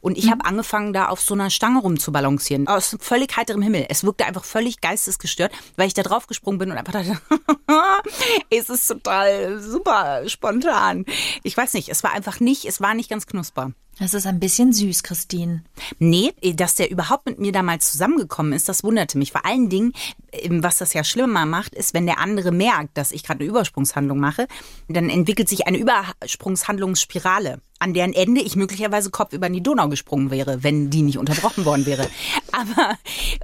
Und 0.00 0.12
Mhm. 0.16 0.18
ich 0.24 0.30
habe 0.30 0.44
angefangen, 0.44 0.92
da 0.92 1.06
auf 1.08 1.20
so 1.20 1.34
einer 1.34 1.50
Stange 1.50 1.80
rumzubalancieren. 1.80 2.68
Aus 2.68 2.96
völlig 3.00 3.36
heiterem 3.36 3.62
Himmel. 3.62 3.86
Es 3.88 4.04
wirkte 4.04 4.24
einfach 4.26 4.44
völlig 4.44 4.80
geistesgestört, 4.80 5.52
weil 5.76 5.86
ich 5.88 5.94
da 5.94 6.02
drauf 6.02 6.26
gesprungen 6.26 6.58
bin 6.58 6.70
und 6.70 6.78
einfach 6.78 6.92
dachte, 6.92 7.18
es 8.50 8.68
ist 8.70 8.86
total 8.88 9.60
super 9.60 10.28
spontan. 10.28 11.04
Ich 11.42 11.56
weiß 11.56 11.74
nicht, 11.74 11.88
es 11.88 12.02
war 12.02 12.12
einfach 12.12 12.40
nicht, 12.40 12.64
es 12.64 12.80
war 12.80 12.94
nicht 12.94 13.10
ganz 13.10 13.26
knusper. 13.26 13.72
Das 13.98 14.12
ist 14.12 14.26
ein 14.26 14.40
bisschen 14.40 14.74
süß, 14.74 15.02
Christine. 15.02 15.64
Nee, 15.98 16.34
dass 16.54 16.74
der 16.74 16.90
überhaupt 16.90 17.24
mit 17.24 17.38
mir 17.38 17.50
damals 17.50 17.92
zusammengekommen 17.92 18.52
ist, 18.52 18.68
das 18.68 18.84
wunderte 18.84 19.16
mich. 19.16 19.32
Vor 19.32 19.46
allen 19.46 19.70
Dingen, 19.70 19.94
ähm, 20.32 20.62
was 20.62 20.76
das 20.76 20.92
ja 20.92 21.02
schlimmer 21.02 21.46
macht, 21.46 21.74
ist, 21.74 21.94
wenn 21.94 22.04
der 22.04 22.18
andere 22.18 22.52
merkt, 22.52 22.98
dass 22.98 23.10
ich 23.10 23.22
gerade 23.22 23.40
eine 23.40 23.48
Übersprungshandlung 23.48 24.20
mache, 24.20 24.48
dann 24.88 25.08
entwickelt 25.08 25.48
sich 25.48 25.66
eine 25.66 25.78
Übersprungshandlungsspirale, 25.78 27.62
an 27.78 27.94
deren 27.94 28.12
Ende 28.12 28.42
ich 28.42 28.54
möglicherweise 28.54 29.10
kopfüber 29.10 29.46
in 29.46 29.54
die 29.54 29.62
Donau 29.62 29.88
gesprungen 29.88 30.30
wäre, 30.30 30.62
wenn 30.62 30.90
die 30.90 31.00
nicht 31.00 31.16
unterbrochen 31.16 31.64
worden 31.64 31.86
wäre. 31.86 32.06
Aber, 32.52 32.98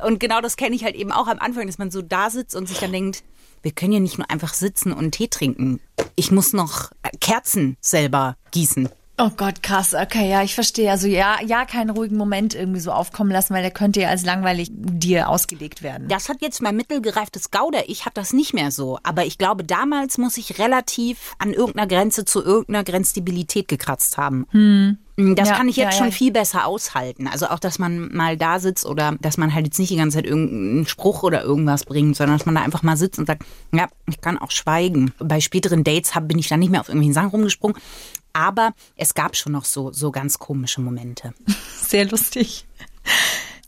und 0.06 0.20
genau 0.20 0.42
das 0.42 0.56
kenne 0.58 0.76
ich 0.76 0.84
halt 0.84 0.96
eben 0.96 1.12
auch 1.12 1.28
am 1.28 1.38
Anfang, 1.38 1.66
dass 1.66 1.78
man 1.78 1.90
so 1.90 2.02
da 2.02 2.28
sitzt 2.28 2.54
und 2.56 2.68
sich 2.68 2.78
dann 2.78 2.92
denkt, 2.92 3.24
wir 3.62 3.72
können 3.72 3.92
ja 3.92 4.00
nicht 4.00 4.18
nur 4.18 4.30
einfach 4.30 4.52
sitzen 4.52 4.92
und 4.92 5.12
Tee 5.12 5.28
trinken. 5.28 5.80
Ich 6.14 6.30
muss 6.30 6.52
noch 6.52 6.90
Kerzen 7.20 7.78
selber 7.80 8.36
gießen. 8.50 8.90
Oh 9.18 9.28
Gott, 9.36 9.62
krass. 9.62 9.94
Okay, 9.94 10.28
ja, 10.28 10.42
ich 10.42 10.54
verstehe. 10.54 10.90
Also 10.90 11.06
ja, 11.06 11.36
ja, 11.44 11.66
keinen 11.66 11.90
ruhigen 11.90 12.16
Moment 12.16 12.54
irgendwie 12.54 12.80
so 12.80 12.92
aufkommen 12.92 13.30
lassen, 13.30 13.54
weil 13.54 13.62
der 13.62 13.70
könnte 13.70 14.00
ja 14.00 14.08
als 14.08 14.24
langweilig 14.24 14.70
dir 14.72 15.28
ausgelegt 15.28 15.82
werden. 15.82 16.08
Das 16.08 16.30
hat 16.30 16.38
jetzt 16.40 16.62
mein 16.62 16.76
mittelgereiftes 16.76 17.50
Gauder. 17.50 17.88
Ich 17.88 18.06
hatte 18.06 18.20
das 18.20 18.32
nicht 18.32 18.54
mehr 18.54 18.70
so. 18.70 18.98
Aber 19.02 19.26
ich 19.26 19.36
glaube, 19.36 19.64
damals 19.64 20.16
muss 20.16 20.38
ich 20.38 20.58
relativ 20.58 21.34
an 21.38 21.52
irgendeiner 21.52 21.86
Grenze 21.86 22.24
zu 22.24 22.42
irgendeiner 22.42 22.84
Grenzstabilität 22.84 23.68
gekratzt 23.68 24.16
haben. 24.16 24.98
Das 25.16 25.50
Ja, 25.50 25.56
kann 25.56 25.68
ich 25.68 25.76
jetzt 25.76 25.92
ja, 25.92 25.98
schon 25.98 26.06
ja. 26.06 26.12
viel 26.12 26.32
besser 26.32 26.66
aushalten. 26.66 27.28
Also 27.28 27.48
auch, 27.48 27.58
dass 27.58 27.78
man 27.78 28.14
mal 28.14 28.38
da 28.38 28.58
sitzt 28.58 28.86
oder 28.86 29.16
dass 29.20 29.36
man 29.36 29.54
halt 29.54 29.66
jetzt 29.66 29.78
nicht 29.78 29.90
die 29.90 29.96
ganze 29.96 30.16
Zeit 30.16 30.26
irgendeinen 30.26 30.86
Spruch 30.86 31.22
oder 31.22 31.42
irgendwas 31.42 31.84
bringt, 31.84 32.16
sondern 32.16 32.38
dass 32.38 32.46
man 32.46 32.54
da 32.54 32.62
einfach 32.62 32.82
mal 32.82 32.96
sitzt 32.96 33.18
und 33.18 33.26
sagt, 33.26 33.44
ja, 33.72 33.88
ich 34.08 34.22
kann 34.22 34.38
auch 34.38 34.50
schweigen. 34.50 35.12
Bei 35.18 35.40
späteren 35.40 35.84
Dates 35.84 36.14
hab, 36.14 36.28
bin 36.28 36.38
ich 36.38 36.48
dann 36.48 36.60
nicht 36.60 36.70
mehr 36.70 36.80
auf 36.80 36.88
irgendwelchen 36.88 37.12
Sachen 37.12 37.28
rumgesprungen. 37.28 37.76
Aber 38.32 38.72
es 38.96 39.14
gab 39.14 39.36
schon 39.36 39.52
noch 39.52 39.64
so, 39.64 39.92
so 39.92 40.10
ganz 40.10 40.38
komische 40.38 40.80
Momente. 40.80 41.34
Sehr 41.86 42.06
lustig. 42.06 42.66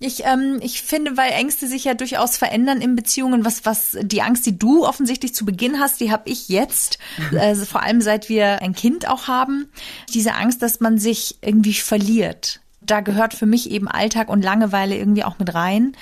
Ich, 0.00 0.24
ähm, 0.24 0.59
ich 0.61 0.83
finde, 0.83 1.16
weil 1.16 1.33
Ängste 1.33 1.68
sich 1.68 1.85
ja 1.85 1.94
durchaus 1.94 2.37
verändern 2.37 2.81
in 2.81 2.96
Beziehungen, 2.96 3.44
was, 3.44 3.64
was 3.64 3.96
die 4.03 4.22
Angst, 4.22 4.44
die 4.44 4.59
du 4.59 4.85
offensichtlich 4.85 5.35
zu 5.35 5.44
Beginn 5.44 5.79
hast, 5.79 6.00
die 6.00 6.11
habe 6.11 6.29
ich 6.29 6.48
jetzt, 6.48 6.98
also 7.38 7.64
vor 7.64 7.83
allem 7.83 8.00
seit 8.00 8.29
wir 8.29 8.61
ein 8.61 8.74
Kind 8.74 9.09
auch 9.09 9.29
haben, 9.29 9.68
diese 10.12 10.35
Angst, 10.35 10.62
dass 10.62 10.81
man 10.81 10.98
sich 10.98 11.38
irgendwie 11.42 11.74
verliert. 11.74 12.61
Da 12.81 13.00
gehört 13.00 13.35
für 13.35 13.46
mich 13.46 13.70
eben 13.70 13.88
Alltag 13.88 14.29
und 14.29 14.42
Langeweile 14.42 14.96
irgendwie 14.96 15.24
auch 15.24 15.38
mit 15.38 15.55
rein, 15.55 15.96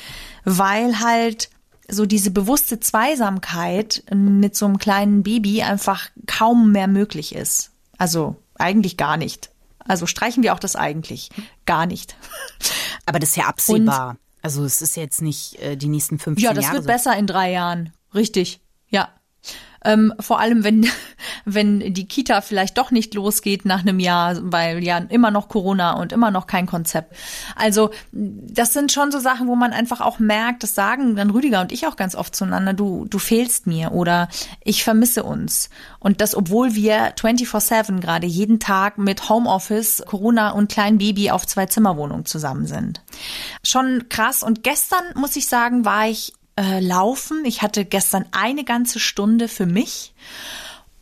weil 0.45 0.99
halt 0.99 1.51
so 1.89 2.07
diese 2.07 2.31
bewusste 2.31 2.81
Zweisamkeit 2.81 4.03
mit 4.13 4.57
so 4.57 4.67
einem 4.67 4.79
kleinen 4.79 5.23
Baby 5.23 5.63
einfach 5.63 6.09
kaum 6.27 6.73
mehr 6.73 6.89
möglich 6.89 7.35
ist. 7.35 7.71
Also 7.99 8.37
eigentlich 8.63 8.97
gar 8.97 9.17
nicht. 9.17 9.51
Also 9.85 10.07
streichen 10.07 10.43
wir 10.43 10.55
auch 10.55 10.59
das 10.59 10.77
eigentlich. 10.77 11.29
Gar 11.67 11.87
nicht. 11.87 12.17
Aber 13.07 13.19
das 13.19 13.31
ist 13.31 13.37
ja 13.37 13.45
absehbar. 13.47 14.17
also 14.41 14.65
es 14.65 14.81
ist 14.81 14.97
jetzt 14.97 15.21
nicht 15.23 15.57
äh, 15.61 15.77
die 15.77 15.89
nächsten 15.89 16.19
15 16.19 16.43
Ja, 16.45 16.55
das 16.55 16.65
Jahre 16.65 16.77
wird 16.77 16.85
so. 16.85 16.89
besser 16.89 17.17
in 17.17 17.27
drei 17.27 17.51
Jahren. 17.53 17.93
Richtig. 18.15 18.61
Ähm, 19.85 20.13
vor 20.21 20.41
allem, 20.41 20.65
wenn, 20.65 20.87
wenn 21.45 21.93
die 21.93 22.07
Kita 22.07 22.41
vielleicht 22.41 22.79
doch 22.79 22.91
nicht 22.91 23.15
losgeht 23.15 23.65
nach 23.65 23.81
einem 23.81 24.01
Jahr, 24.01 24.39
weil 24.43 24.83
ja 24.83 24.99
immer 24.99 25.31
noch 25.31 25.49
Corona 25.49 25.93
und 25.93 26.13
immer 26.13 26.31
noch 26.31 26.47
kein 26.47 26.67
Konzept. 26.67 27.15
Also, 27.57 27.91
das 28.13 28.73
sind 28.73 28.93
schon 28.93 29.11
so 29.13 29.19
Sachen, 29.19 29.49
wo 29.49 29.57
man 29.57 29.73
einfach 29.73 30.01
auch 30.01 30.19
merkt, 30.19 30.63
das 30.63 30.75
sagen 30.75 31.17
dann 31.17 31.31
Rüdiger 31.31 31.61
und 31.61 31.73
ich 31.73 31.87
auch 31.87 31.97
ganz 31.97 32.15
oft 32.15 32.35
zueinander, 32.35 32.75
du, 32.75 33.07
du 33.09 33.19
fehlst 33.19 33.67
mir 33.67 33.93
oder 33.93 34.29
ich 34.63 34.85
vermisse 34.85 35.23
uns. 35.23 35.71
Und 35.99 36.21
das, 36.21 36.35
obwohl 36.35 36.75
wir 36.75 37.15
24-7 37.15 38.01
gerade 38.01 38.27
jeden 38.27 38.61
Tag 38.61 38.99
mit 38.99 39.29
Homeoffice, 39.29 40.03
Corona 40.07 40.51
und 40.51 40.71
kleinen 40.71 40.99
Baby 40.99 41.31
auf 41.31 41.47
zwei 41.47 41.67
Zimmerwohnungen 41.67 42.25
zusammen 42.25 42.67
sind. 42.67 43.03
Schon 43.65 44.09
krass. 44.09 44.43
Und 44.43 44.63
gestern, 44.63 45.03
muss 45.15 45.37
ich 45.37 45.47
sagen, 45.47 45.85
war 45.85 46.09
ich 46.09 46.33
äh, 46.57 46.81
laufen. 46.81 47.45
Ich 47.45 47.63
hatte 47.63 47.85
gestern 47.85 48.27
eine 48.33 48.65
ganze 48.65 49.01
Stunde 49.01 49.49
für 49.49 49.67
mich. 49.67 50.13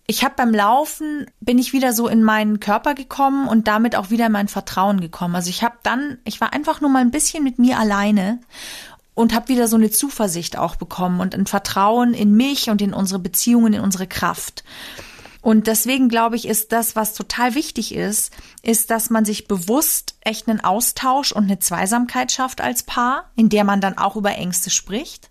Ich 0.07 0.25
habe 0.25 0.35
beim 0.37 0.53
Laufen 0.53 1.27
bin 1.41 1.59
ich 1.59 1.73
wieder 1.73 1.93
so 1.93 2.09
in 2.09 2.25
meinen 2.25 2.59
Körper 2.59 2.95
gekommen 2.95 3.47
und 3.47 3.69
damit 3.69 3.95
auch 3.95 4.11
wieder 4.11 4.27
in 4.27 4.33
mein 4.33 4.49
Vertrauen 4.49 5.01
gekommen. 5.01 5.37
Also 5.37 5.51
ich 5.51 5.63
habe 5.63 5.77
dann, 5.85 6.19
ich 6.25 6.41
war 6.41 6.53
einfach 6.53 6.81
nur 6.81 6.91
mal 6.91 7.01
ein 7.01 7.13
bisschen 7.13 7.45
mit 7.45 7.61
mir 7.61 7.79
alleine 7.79 8.41
und 9.15 9.35
habe 9.35 9.49
wieder 9.49 9.69
so 9.69 9.77
eine 9.77 9.91
Zuversicht 9.91 10.59
auch 10.59 10.77
bekommen 10.77 11.21
und 11.21 11.35
ein 11.35 11.47
Vertrauen 11.47 12.13
in 12.15 12.37
mich 12.37 12.71
und 12.71 12.83
in 12.83 12.93
unsere 12.93 13.21
Beziehungen, 13.21 13.75
in 13.75 13.81
unsere 13.83 14.09
Kraft. 14.09 14.65
Und 15.43 15.69
deswegen 15.69 16.09
glaube 16.09 16.37
ich, 16.37 16.47
ist 16.47 16.73
das, 16.73 16.97
was 16.97 17.15
total 17.15 17.55
wichtig 17.55 17.95
ist, 17.95 18.33
ist, 18.63 18.91
dass 18.91 19.11
man 19.11 19.25
sich 19.25 19.47
bewusst 19.47 20.17
echt 20.23 20.49
einen 20.49 20.61
Austausch 20.61 21.33
und 21.33 21.45
eine 21.45 21.61
Zweisamkeit 21.61 22.33
schafft 22.33 22.61
als 22.61 22.83
Paar, 22.83 23.31
in 23.37 23.49
der 23.49 23.65
man 23.65 23.81
dann 23.81 23.97
auch 23.97 24.17
über 24.17 24.33
Ängste 24.33 24.71
spricht 24.71 25.30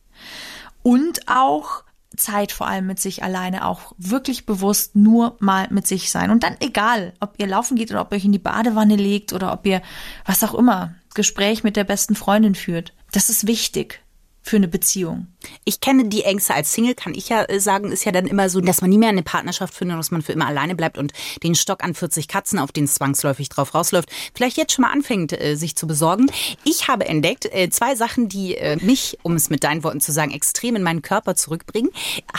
und 0.84 1.28
auch 1.28 1.84
Zeit 2.16 2.52
vor 2.52 2.68
allem 2.68 2.88
mit 2.88 3.00
sich 3.00 3.24
alleine 3.24 3.66
auch 3.66 3.94
wirklich 3.98 4.46
bewusst 4.46 4.96
nur 4.96 5.38
mal 5.40 5.68
mit 5.70 5.88
sich 5.88 6.12
sein. 6.12 6.32
Und 6.32 6.44
dann 6.44 6.58
egal, 6.60 7.14
ob 7.20 7.34
ihr 7.38 7.48
laufen 7.48 7.78
geht 7.78 7.92
oder 7.92 8.02
ob 8.02 8.12
ihr 8.12 8.18
euch 8.18 8.26
in 8.26 8.32
die 8.32 8.40
Badewanne 8.40 8.96
legt 8.96 9.34
oder 9.34 9.54
ob 9.54 9.66
ihr 9.66 9.82
was 10.26 10.44
auch 10.44 10.54
immer, 10.54 10.96
Gespräch 11.14 11.64
mit 11.64 11.76
der 11.76 11.84
besten 11.84 12.16
Freundin 12.16 12.56
führt. 12.56 12.94
Das 13.12 13.30
ist 13.30 13.48
wichtig. 13.48 14.02
Für 14.50 14.58
eine 14.58 14.68
Beziehung? 14.68 15.28
Ich 15.64 15.80
kenne 15.80 16.06
die 16.06 16.24
Ängste 16.24 16.56
als 16.56 16.74
Single, 16.74 16.96
kann 16.96 17.14
ich 17.14 17.30
ja 17.30 17.44
äh, 17.44 17.60
sagen, 17.60 17.92
ist 17.92 18.04
ja 18.04 18.12
dann 18.12 18.26
immer 18.26 18.50
so, 18.50 18.60
dass 18.60 18.82
man 18.82 18.90
nie 18.90 18.98
mehr 18.98 19.10
eine 19.10 19.24
Partnerschaft 19.24 19.74
findet, 19.74 19.98
dass 19.98 20.12
man 20.12 20.22
für 20.22 20.34
immer 20.34 20.48
alleine 20.48 20.76
bleibt 20.76 20.98
und 20.98 21.14
den 21.44 21.56
Stock 21.56 21.84
an 21.84 21.94
40 21.94 22.28
Katzen, 22.28 22.60
auf 22.60 22.72
den 22.72 22.86
es 22.86 22.96
zwangsläufig 22.96 23.50
drauf 23.50 23.76
rausläuft, 23.76 24.10
vielleicht 24.34 24.58
jetzt 24.58 24.74
schon 24.74 24.84
mal 24.84 24.92
anfängt, 24.92 25.40
äh, 25.40 25.56
sich 25.56 25.76
zu 25.76 25.88
besorgen. 25.88 26.32
Ich 26.64 26.88
habe 26.88 27.06
entdeckt, 27.06 27.46
äh, 27.46 27.70
zwei 27.70 27.96
Sachen, 27.96 28.28
die 28.28 28.58
mich, 28.82 29.18
um 29.24 29.36
es 29.36 29.50
mit 29.50 29.64
deinen 29.64 29.84
Worten 29.84 30.02
zu 30.02 30.12
sagen, 30.12 30.32
extrem 30.32 30.76
in 30.76 30.84
meinen 30.84 31.02
Körper 31.02 31.36
zurückbringen. 31.36 31.92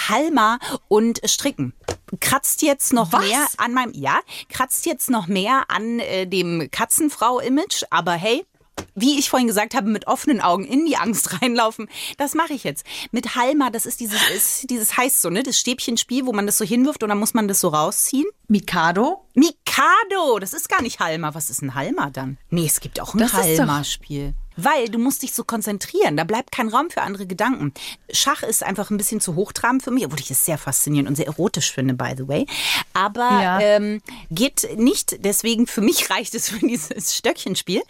Halma 0.09 0.59
und 0.89 1.21
Stricken. 1.25 1.73
Kratzt 2.21 2.63
jetzt 2.63 2.93
noch 2.93 3.13
Was? 3.13 3.25
mehr 3.25 3.47
an 3.57 3.73
meinem, 3.73 3.93
ja, 3.95 4.19
kratzt 4.49 4.87
jetzt 4.87 5.11
noch 5.11 5.29
mehr 5.29 5.65
an 5.69 6.01
äh, 6.01 6.27
dem 6.27 6.69
Katzenfrau-Image, 6.71 7.85
aber 7.91 8.13
hey, 8.13 8.45
wie 8.95 9.19
ich 9.19 9.31
vorhin 9.31 9.49
gesagt 9.49 9.75
habe, 9.75 9.89
mit 9.89 10.07
offenen 10.07 10.41
Augen 10.41 10.65
in 10.65 10.87
die 10.87 10.97
Angst 10.97 11.43
reinlaufen, 11.43 11.89
das 12.19 12.35
mache 12.35 12.53
ich 12.53 12.65
jetzt. 12.65 12.85
Mit 13.13 13.35
Halma, 13.37 13.71
das 13.71 13.87
ist 13.87 14.01
dieses, 14.01 14.21
ist, 14.35 14.71
dieses 14.71 14.97
heißt 14.97 15.23
so, 15.23 15.31
ne, 15.31 15.43
das 15.43 15.59
Stäbchenspiel, 15.59 16.27
wo 16.27 16.33
man 16.33 16.47
das 16.47 16.59
so 16.59 16.65
hinwirft 16.65 17.03
und 17.03 17.09
dann 17.09 17.19
muss 17.19 17.35
man 17.35 17.49
das 17.49 17.61
so 17.61 17.69
rausziehen. 17.69 18.27
Mikado? 18.49 19.27
Mikado, 19.35 20.39
das 20.41 20.53
ist 20.53 20.69
gar 20.69 20.83
nicht 20.83 21.01
Halma. 21.01 21.35
Was 21.35 21.51
ist 21.51 21.63
ein 21.63 21.75
Halma 21.75 22.11
dann? 22.11 22.39
Nee, 22.51 22.67
es 22.67 22.81
gibt 22.81 23.01
auch 23.01 23.15
ein 23.15 23.33
Halma-Spiel. 23.33 24.35
Weil 24.63 24.89
du 24.89 24.99
musst 24.99 25.23
dich 25.23 25.33
so 25.33 25.45
konzentrieren, 25.45 26.17
da 26.17 26.25
bleibt 26.25 26.53
kein 26.53 26.69
Raum 26.69 26.91
für 26.91 27.03
andere 27.03 27.27
Gedanken. 27.27 27.73
Schach 28.13 28.43
ist 28.43 28.63
einfach 28.63 28.91
ein 28.91 28.97
bisschen 28.97 29.21
zu 29.21 29.35
hochtrabend 29.35 29.83
für 29.83 29.91
mich, 29.91 30.05
obwohl 30.05 30.21
ich 30.21 30.31
es 30.31 30.45
sehr 30.45 30.59
faszinierend 30.59 31.09
und 31.09 31.17
sehr 31.17 31.27
erotisch 31.27 31.73
finde, 31.73 31.95
by 31.95 32.15
the 32.17 32.27
way. 32.29 32.47
Aber 32.93 33.21
Ja. 33.43 33.61
ähm, 33.61 34.01
geht 34.31 34.69
nicht, 34.77 35.25
deswegen 35.25 35.67
für 35.67 35.81
mich 35.81 36.11
reicht 36.11 36.35
es 36.35 36.49
für 36.51 36.59
dieses 36.67 37.17
Stöckchenspiel. 37.17 37.83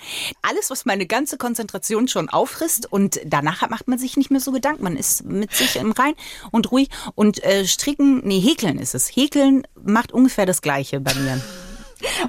Alles, 0.43 0.71
was 0.71 0.85
meine 0.85 1.07
ganze 1.07 1.37
Konzentration 1.39 2.09
schon 2.09 2.29
auffrisst 2.29 2.91
und 2.91 3.21
danach 3.25 3.69
macht 3.71 3.89
man 3.89 3.99
sich 3.99 4.17
nicht 4.17 4.31
mehr 4.31 4.41
so 4.41 4.53
Gedanken. 4.53 4.85
Man 4.85 4.97
ist 4.97 5.25
mit 5.25 5.53
sich 5.55 5.77
im 5.77 5.93
Rein 5.93 6.15
und 6.51 6.71
ruhig. 6.73 6.89
Und 7.15 7.43
äh, 7.45 7.67
stricken, 7.67 8.21
nee, 8.27 8.41
häkeln 8.41 8.79
ist 8.79 8.95
es. 8.95 9.09
Häkeln 9.09 9.67
macht 9.83 10.13
ungefähr 10.13 10.47
das 10.47 10.63
Gleiche 10.63 11.01
bei 11.01 11.15
mir. 11.15 11.41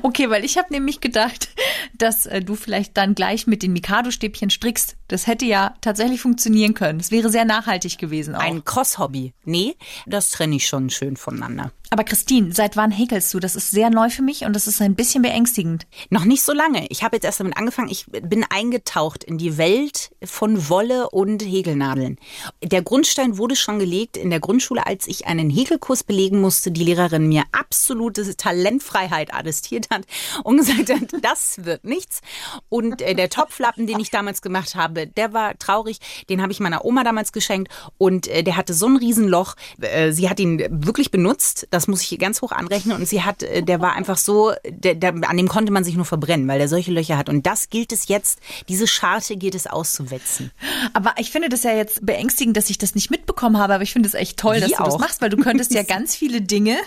Okay, 0.02 0.30
weil 0.30 0.44
ich 0.46 0.58
habe 0.58 0.72
nämlich 0.72 1.00
gedacht, 1.02 1.50
dass 1.98 2.26
äh, 2.26 2.42
du 2.42 2.56
vielleicht 2.56 2.98
dann 2.98 3.16
gleich 3.16 3.48
mit 3.48 3.64
den 3.64 3.74
Mikado-Stäbchen 3.74 4.50
strickst. 4.50 4.98
Das 5.12 5.28
hätte 5.28 5.45
ja 5.45 5.76
tatsächlich 5.82 6.21
funktionieren 6.21 6.74
können. 6.74 7.02
Es 7.02 7.12
wäre 7.12 7.30
sehr 7.30 7.43
nachhaltig 7.43 7.97
gewesen 7.97 8.34
auch. 8.34 8.39
Ein 8.39 8.63
Cross-Hobby. 8.63 9.34
Nee, 9.43 9.76
das 10.06 10.32
trenne 10.32 10.56
ich 10.56 10.67
schon 10.67 10.89
schön 10.89 11.17
voneinander. 11.17 11.71
Aber 11.93 12.06
Christine, 12.06 12.54
seit 12.54 12.78
wann 12.78 12.89
häkelst 12.89 13.34
du? 13.34 13.39
Das 13.41 13.58
ist 13.58 13.69
sehr 13.69 13.89
neu 13.89 14.10
für 14.10 14.21
mich 14.21 14.45
und 14.45 14.56
das 14.56 14.65
ist 14.65 14.82
ein 14.82 14.95
bisschen 14.95 15.24
beängstigend. 15.24 15.88
Noch 16.10 16.24
nicht 16.24 16.41
so 16.41 16.54
lange. 16.54 16.88
Ich 16.88 17.04
habe 17.04 17.17
jetzt 17.17 17.26
erst 17.26 17.41
damit 17.41 17.58
angefangen. 17.58 17.89
Ich 17.89 18.06
bin 18.06 18.45
eingetaucht 18.50 19.26
in 19.26 19.38
die 19.38 19.58
Welt 19.58 20.12
von 20.24 20.69
Wolle 20.69 21.10
und 21.10 21.43
Häkelnadeln. 21.43 22.17
Der 22.63 22.82
Grundstein 22.82 23.38
wurde 23.38 23.58
schon 23.58 23.78
gelegt 23.78 24.15
in 24.15 24.30
der 24.30 24.39
Grundschule, 24.39 24.88
als 24.88 25.06
ich 25.06 25.28
einen 25.28 25.50
Häkelkurs 25.50 26.06
belegen 26.06 26.39
musste. 26.39 26.71
Die 26.71 26.86
Lehrerin 26.86 27.28
mir 27.28 27.43
absolute 27.52 28.38
Talentfreiheit 28.38 29.34
attestiert 29.34 29.89
hat 29.89 30.06
und 30.45 30.58
gesagt 30.65 30.89
hat, 30.89 31.21
das 31.21 31.65
wird 31.65 31.84
nichts. 31.84 32.21
Und 32.69 33.02
äh, 33.02 33.15
der 33.15 33.28
Topflappen, 33.28 33.86
den 33.86 34.00
ich 34.00 34.12
damals 34.12 34.41
gemacht 34.41 34.76
habe, 34.76 35.01
der 35.08 35.34
war 35.34 35.58
traurig. 35.58 36.00
Den 36.30 36.42
habe 36.42 36.52
ich 36.52 36.60
meiner 36.60 36.86
Oma 36.86 37.04
damals 37.04 37.32
geschenkt 37.32 37.72
und 37.98 38.28
äh, 38.28 38.44
der 38.44 38.58
hatte 38.58 38.74
so 38.74 38.88
ein 38.88 38.98
Riesenloch. 38.98 39.56
Äh, 39.80 40.12
sie 40.12 40.30
hat 40.30 40.40
ihn 40.40 40.66
wirklich 40.70 41.12
benutzt. 41.12 41.68
Das 41.72 41.88
muss 41.88 42.02
ich 42.02 42.08
hier 42.08 42.18
ganz 42.18 42.42
hoch 42.42 42.52
anrechnen. 42.52 42.98
Und 42.98 43.08
sie 43.08 43.24
hat, 43.24 43.44
äh, 43.44 43.64
der 43.64 43.82
war 43.82 43.94
einfach 43.94 44.18
so, 44.18 44.54
der, 44.68 44.96
der, 44.96 45.14
an 45.28 45.38
dem 45.38 45.48
konnte 45.48 45.72
man 45.72 45.84
sich 45.84 45.96
nur 45.96 46.06
verbrennen, 46.06 46.48
weil 46.48 46.60
der 46.60 46.68
solche 46.68 46.92
Löcher 46.92 47.18
hat. 47.18 47.30
Und 47.30 47.46
das 47.46 47.70
gilt 47.70 47.92
es 47.92 48.08
jetzt, 48.08 48.40
diese 48.70 48.88
Scharte 48.88 49.38
gilt 49.38 49.56
es 49.56 49.68
auszuwetzen. 49.68 50.52
Aber 50.94 51.14
ich 51.18 51.32
finde 51.32 51.50
das 51.50 51.64
ja 51.64 51.74
jetzt 51.74 52.06
beängstigend, 52.06 52.58
dass 52.58 52.70
ich 52.70 52.78
das 52.78 52.96
nicht 52.96 53.12
mitbekommen 53.12 53.58
habe, 53.58 53.74
aber 53.74 53.84
ich 53.84 53.94
finde 53.94 54.08
es 54.08 54.14
echt 54.14 54.38
toll, 54.38 54.58
Wie 54.58 54.62
dass 54.62 54.72
du 54.72 54.84
das 54.84 54.94
auch. 54.96 55.00
machst, 55.00 55.22
weil 55.22 55.30
du 55.30 55.38
könntest 55.38 55.74
ja 55.74 55.84
ganz 55.92 56.16
viele 56.16 56.42
Dinge 56.42 56.78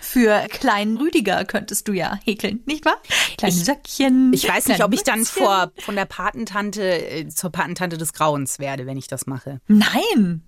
für 0.00 0.46
kleinen 0.48 0.96
Rüdiger 0.96 1.44
könntest 1.44 1.88
du 1.88 1.92
ja 1.92 2.18
häkeln, 2.24 2.62
nicht 2.66 2.84
wahr? 2.84 2.96
Kleine 3.36 3.54
Söckchen. 3.54 4.32
Ich 4.32 4.48
weiß 4.48 4.68
nicht, 4.68 4.82
ob 4.82 4.92
ich 4.92 5.02
dann 5.02 5.24
vor, 5.24 5.72
von 5.78 5.96
der 5.96 6.04
Patentante 6.04 6.82
äh, 6.82 7.28
zur 7.28 7.50
Patentante 7.50 7.63
des 7.72 8.12
Grauens 8.12 8.58
werde, 8.58 8.86
wenn 8.86 8.96
ich 8.96 9.08
das 9.08 9.26
mache. 9.26 9.60
Nein. 9.68 10.42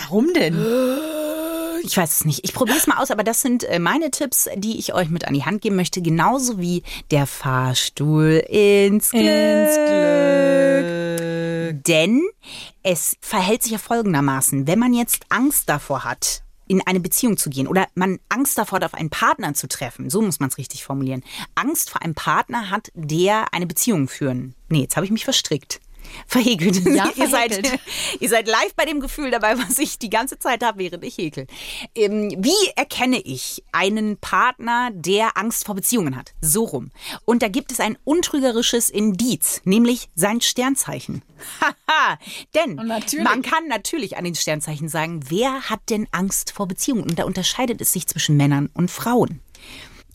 Warum 0.00 0.32
denn? 0.34 0.56
Ich 1.84 1.96
weiß 1.96 2.20
es 2.20 2.24
nicht. 2.24 2.44
Ich 2.44 2.54
probiere 2.54 2.78
es 2.78 2.86
mal 2.86 2.98
aus, 2.98 3.10
aber 3.10 3.24
das 3.24 3.40
sind 3.40 3.64
äh, 3.64 3.80
meine 3.80 4.12
Tipps, 4.12 4.48
die 4.54 4.78
ich 4.78 4.94
euch 4.94 5.08
mit 5.08 5.26
an 5.26 5.34
die 5.34 5.44
Hand 5.44 5.62
geben 5.62 5.74
möchte, 5.74 6.00
genauso 6.00 6.60
wie 6.60 6.84
der 7.10 7.26
Fahrstuhl 7.26 8.40
ins 8.48 9.10
Glück. 9.10 9.24
Ins 9.24 9.74
Glück. 9.74 11.84
Denn 11.84 12.22
es 12.84 13.16
verhält 13.20 13.64
sich 13.64 13.72
ja 13.72 13.78
folgendermaßen, 13.78 14.68
wenn 14.68 14.78
man 14.78 14.94
jetzt 14.94 15.24
Angst 15.28 15.68
davor 15.68 16.04
hat, 16.04 16.44
in 16.68 16.86
eine 16.86 17.00
Beziehung 17.00 17.36
zu 17.36 17.50
gehen 17.50 17.66
oder 17.66 17.86
man 17.94 18.18
Angst 18.28 18.56
davor 18.56 18.76
hat, 18.76 18.84
auf 18.84 18.94
einen 18.94 19.10
Partner 19.10 19.52
zu 19.54 19.68
treffen, 19.68 20.08
so 20.08 20.22
muss 20.22 20.40
man 20.40 20.48
es 20.48 20.58
richtig 20.58 20.84
formulieren. 20.84 21.22
Angst 21.54 21.90
vor 21.90 22.02
einem 22.02 22.14
Partner 22.14 22.70
hat, 22.70 22.90
der 22.94 23.52
eine 23.52 23.66
Beziehung 23.66 24.08
führen. 24.08 24.54
Nee, 24.68 24.82
jetzt 24.82 24.96
habe 24.96 25.04
ich 25.04 25.12
mich 25.12 25.24
verstrickt. 25.24 25.80
Verhekelt. 26.26 26.84
Ja, 26.86 27.10
ihr, 27.16 27.28
seid, 27.28 27.80
ihr 28.20 28.28
seid 28.28 28.48
live 28.48 28.74
bei 28.74 28.84
dem 28.84 29.00
Gefühl 29.00 29.30
dabei, 29.30 29.58
was 29.58 29.78
ich 29.78 29.98
die 29.98 30.10
ganze 30.10 30.38
Zeit 30.38 30.62
habe, 30.62 30.78
während 30.78 31.04
ich 31.04 31.18
häkel. 31.18 31.46
Ähm, 31.94 32.34
wie 32.38 32.70
erkenne 32.76 33.20
ich 33.20 33.62
einen 33.72 34.16
Partner, 34.18 34.90
der 34.92 35.36
Angst 35.36 35.66
vor 35.66 35.74
Beziehungen 35.74 36.16
hat? 36.16 36.32
So 36.40 36.64
rum. 36.64 36.90
Und 37.24 37.42
da 37.42 37.48
gibt 37.48 37.72
es 37.72 37.80
ein 37.80 37.98
untrügerisches 38.04 38.90
Indiz, 38.90 39.60
nämlich 39.64 40.08
sein 40.14 40.40
Sternzeichen. 40.40 41.22
Haha, 41.60 42.18
denn 42.54 42.76
man 42.76 43.42
kann 43.42 43.66
natürlich 43.68 44.16
an 44.16 44.24
den 44.24 44.34
Sternzeichen 44.34 44.88
sagen, 44.88 45.20
wer 45.28 45.68
hat 45.68 45.80
denn 45.90 46.06
Angst 46.12 46.52
vor 46.52 46.68
Beziehungen? 46.68 47.04
Und 47.04 47.18
da 47.18 47.24
unterscheidet 47.24 47.80
es 47.80 47.92
sich 47.92 48.06
zwischen 48.06 48.36
Männern 48.36 48.70
und 48.74 48.90
Frauen. 48.90 49.40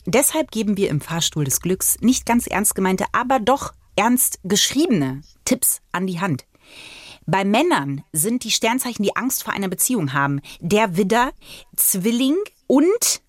Deshalb 0.05 0.51
geben 0.51 0.77
wir 0.77 0.89
im 0.89 1.01
Fahrstuhl 1.01 1.43
des 1.43 1.59
Glücks 1.59 1.97
nicht 1.99 2.25
ganz 2.25 2.47
ernst 2.47 2.75
gemeinte, 2.75 3.05
aber 3.11 3.39
doch 3.39 3.73
ernst 3.97 4.39
geschriebene 4.43 5.21
Tipps 5.43 5.81
an 5.91 6.07
die 6.07 6.21
Hand. 6.21 6.45
Bei 7.25 7.43
Männern 7.43 8.03
sind 8.13 8.45
die 8.45 8.51
Sternzeichen, 8.51 9.03
die 9.03 9.17
Angst 9.17 9.43
vor 9.43 9.53
einer 9.53 9.67
Beziehung 9.67 10.13
haben, 10.13 10.39
der 10.61 10.95
Widder, 10.95 11.31
Zwilling 11.75 12.37
und 12.67 13.21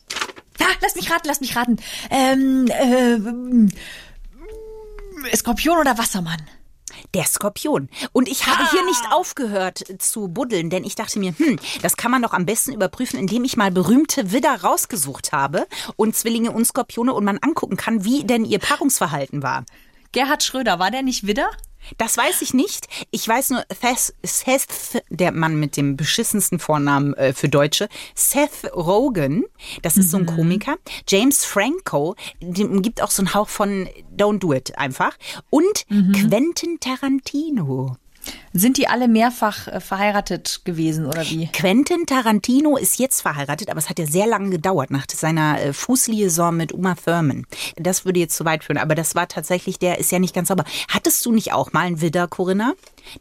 Ah, 0.60 0.74
lass 0.80 0.96
mich 0.96 1.10
raten, 1.10 1.26
lass 1.26 1.40
mich 1.40 1.56
raten. 1.56 1.76
Ähm, 2.10 2.66
äh, 2.68 3.18
Skorpion 5.36 5.78
oder 5.78 5.98
Wassermann? 5.98 6.42
der 7.14 7.24
Skorpion. 7.24 7.88
Und 8.12 8.28
ich 8.28 8.46
habe 8.46 8.70
hier 8.70 8.84
nicht 8.84 9.02
aufgehört 9.10 9.84
zu 9.98 10.28
buddeln, 10.28 10.68
denn 10.68 10.84
ich 10.84 10.94
dachte 10.94 11.18
mir, 11.18 11.32
hm, 11.36 11.58
das 11.80 11.96
kann 11.96 12.10
man 12.10 12.22
doch 12.22 12.32
am 12.32 12.44
besten 12.44 12.72
überprüfen, 12.72 13.18
indem 13.18 13.44
ich 13.44 13.56
mal 13.56 13.70
berühmte 13.70 14.32
Widder 14.32 14.62
rausgesucht 14.62 15.32
habe 15.32 15.66
und 15.96 16.16
Zwillinge 16.16 16.50
und 16.50 16.66
Skorpione 16.66 17.14
und 17.14 17.24
man 17.24 17.38
angucken 17.38 17.76
kann, 17.76 18.04
wie 18.04 18.24
denn 18.24 18.44
ihr 18.44 18.58
Paarungsverhalten 18.58 19.42
war. 19.42 19.64
Gerhard 20.12 20.42
Schröder, 20.42 20.78
war 20.78 20.90
der 20.90 21.02
nicht 21.02 21.26
Widder? 21.26 21.50
Das 21.96 22.16
weiß 22.16 22.42
ich 22.42 22.54
nicht. 22.54 22.86
Ich 23.10 23.26
weiß 23.26 23.50
nur, 23.50 23.64
Seth, 23.72 24.14
Seth 24.22 25.02
der 25.08 25.32
Mann 25.32 25.58
mit 25.58 25.76
dem 25.76 25.96
beschissensten 25.96 26.58
Vornamen 26.58 27.14
äh, 27.14 27.32
für 27.32 27.48
Deutsche, 27.48 27.88
Seth 28.14 28.70
Rogen, 28.74 29.44
das 29.82 29.96
ist 29.96 30.10
so 30.10 30.18
ein 30.18 30.26
Komiker. 30.26 30.76
James 31.08 31.44
Franco, 31.44 32.14
dem 32.40 32.82
gibt 32.82 33.02
auch 33.02 33.10
so 33.10 33.22
einen 33.22 33.32
Hauch 33.32 33.48
von 33.48 33.88
Don't 34.16 34.40
Do 34.40 34.52
It 34.52 34.76
einfach. 34.76 35.16
Und 35.50 35.86
Quentin 36.12 36.78
Tarantino. 36.80 37.96
Sind 38.52 38.76
die 38.76 38.88
alle 38.88 39.08
mehrfach 39.08 39.68
äh, 39.68 39.80
verheiratet 39.80 40.62
gewesen 40.64 41.06
oder 41.06 41.22
wie? 41.22 41.46
Quentin 41.52 42.06
Tarantino 42.06 42.76
ist 42.76 42.98
jetzt 42.98 43.20
verheiratet, 43.20 43.70
aber 43.70 43.78
es 43.78 43.88
hat 43.88 43.98
ja 43.98 44.06
sehr 44.06 44.26
lange 44.26 44.50
gedauert 44.50 44.90
nach 44.90 45.04
seiner 45.12 45.60
äh, 45.60 45.72
Fußliaison 45.72 46.56
mit 46.56 46.72
Uma 46.72 46.94
Thurman. 46.94 47.46
Das 47.76 48.04
würde 48.04 48.20
jetzt 48.20 48.36
zu 48.36 48.44
weit 48.44 48.64
führen, 48.64 48.78
aber 48.78 48.94
das 48.94 49.14
war 49.14 49.28
tatsächlich, 49.28 49.78
der 49.78 49.98
ist 49.98 50.10
ja 50.12 50.18
nicht 50.18 50.34
ganz 50.34 50.48
sauber. 50.48 50.64
Hattest 50.88 51.24
du 51.26 51.32
nicht 51.32 51.52
auch 51.52 51.72
mal 51.72 51.80
einen 51.86 52.00
Widder, 52.00 52.26
Corinna? 52.26 52.74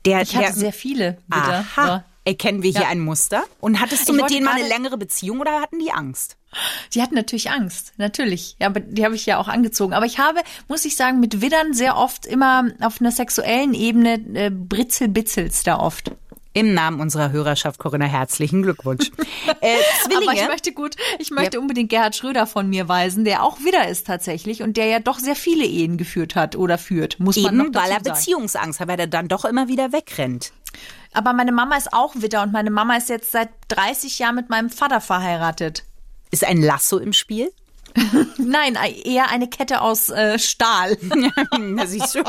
Der, 0.05 0.21
Ich 0.21 0.35
hatte 0.35 0.45
der, 0.47 0.53
sehr 0.53 0.73
viele 0.73 1.17
Widder. 1.27 1.65
Aha. 1.75 1.87
Ja. 1.87 2.03
Erkennen 2.25 2.61
wir 2.61 2.71
hier 2.71 2.81
Ja. 2.81 2.87
ein 2.89 2.99
Muster? 2.99 3.43
Und 3.61 3.79
hattest 3.79 4.09
du 4.09 4.13
Ich 4.15 4.21
mit 4.21 4.29
denen 4.29 4.45
mal 4.45 4.55
eine 4.59 4.67
längere 4.67 4.97
Beziehung 4.97 5.39
oder 5.39 5.61
hatten 5.61 5.79
die 5.79 5.91
Angst? 5.91 6.35
Die 6.93 7.01
hatten 7.01 7.15
natürlich 7.15 7.51
Angst, 7.51 7.93
natürlich. 7.97 8.55
Ja, 8.59 8.67
aber 8.67 8.79
die 8.79 9.03
habe 9.03 9.15
ich 9.15 9.25
ja 9.25 9.37
auch 9.37 9.47
angezogen. 9.47 9.93
Aber 9.93 10.05
ich 10.05 10.19
habe, 10.19 10.39
muss 10.67 10.85
ich 10.85 10.95
sagen, 10.95 11.19
mit 11.19 11.41
Widdern 11.41 11.73
sehr 11.73 11.97
oft 11.97 12.25
immer 12.25 12.69
auf 12.81 13.01
einer 13.01 13.11
sexuellen 13.11 13.73
Ebene 13.73 14.13
äh, 14.33 14.49
Britzelbitzels 14.49 15.63
da 15.63 15.79
oft. 15.79 16.11
Im 16.53 16.73
Namen 16.73 17.01
unserer 17.01 17.31
Hörerschaft, 17.31 17.77
Corinna, 17.77 18.05
herzlichen 18.05 18.63
Glückwunsch. 18.63 19.11
äh, 19.61 19.77
Zwillinge. 20.03 20.31
Aber 20.31 20.33
ich 20.33 20.47
möchte 20.47 20.71
gut, 20.71 20.95
ich 21.19 21.29
möchte 21.29 21.59
unbedingt 21.59 21.89
Gerhard 21.89 22.15
Schröder 22.15 22.47
von 22.47 22.67
mir 22.67 22.87
weisen, 22.87 23.25
der 23.25 23.43
auch 23.43 23.59
Widder 23.59 23.87
ist 23.87 24.07
tatsächlich 24.07 24.63
und 24.63 24.75
der 24.75 24.87
ja 24.87 24.99
doch 24.99 25.19
sehr 25.19 25.35
viele 25.35 25.65
Ehen 25.65 25.97
geführt 25.97 26.35
hat 26.35 26.55
oder 26.55 26.79
führt, 26.79 27.19
muss 27.19 27.37
man 27.37 27.57
noch 27.57 27.65
Eben, 27.65 27.73
dazu 27.73 27.85
weil 27.85 27.91
er 27.91 28.03
sagen. 28.03 28.15
Beziehungsangst 28.15 28.79
hat, 28.79 28.87
weil 28.87 28.99
er 28.99 29.05
dann 29.05 29.27
doch 29.27 29.45
immer 29.45 29.67
wieder 29.67 29.91
wegrennt. 29.91 30.51
Aber 31.13 31.33
meine 31.33 31.51
Mama 31.51 31.75
ist 31.77 31.93
auch 31.93 32.15
Widder 32.15 32.41
und 32.41 32.53
meine 32.53 32.71
Mama 32.71 32.95
ist 32.95 33.09
jetzt 33.09 33.31
seit 33.31 33.49
30 33.67 34.17
Jahren 34.17 34.35
mit 34.35 34.49
meinem 34.49 34.71
Vater 34.71 34.99
verheiratet. 34.99 35.83
Ist 36.31 36.43
ein 36.43 36.61
Lasso 36.61 36.97
im 36.97 37.13
Spiel? 37.13 37.51
Nein, 38.37 38.77
eher 39.03 39.29
eine 39.29 39.49
Kette 39.49 39.81
aus 39.81 40.09
äh, 40.09 40.37
Stahl. 40.37 40.97
Na, 41.59 41.85
siehst 41.85 42.15
du. 42.15 42.23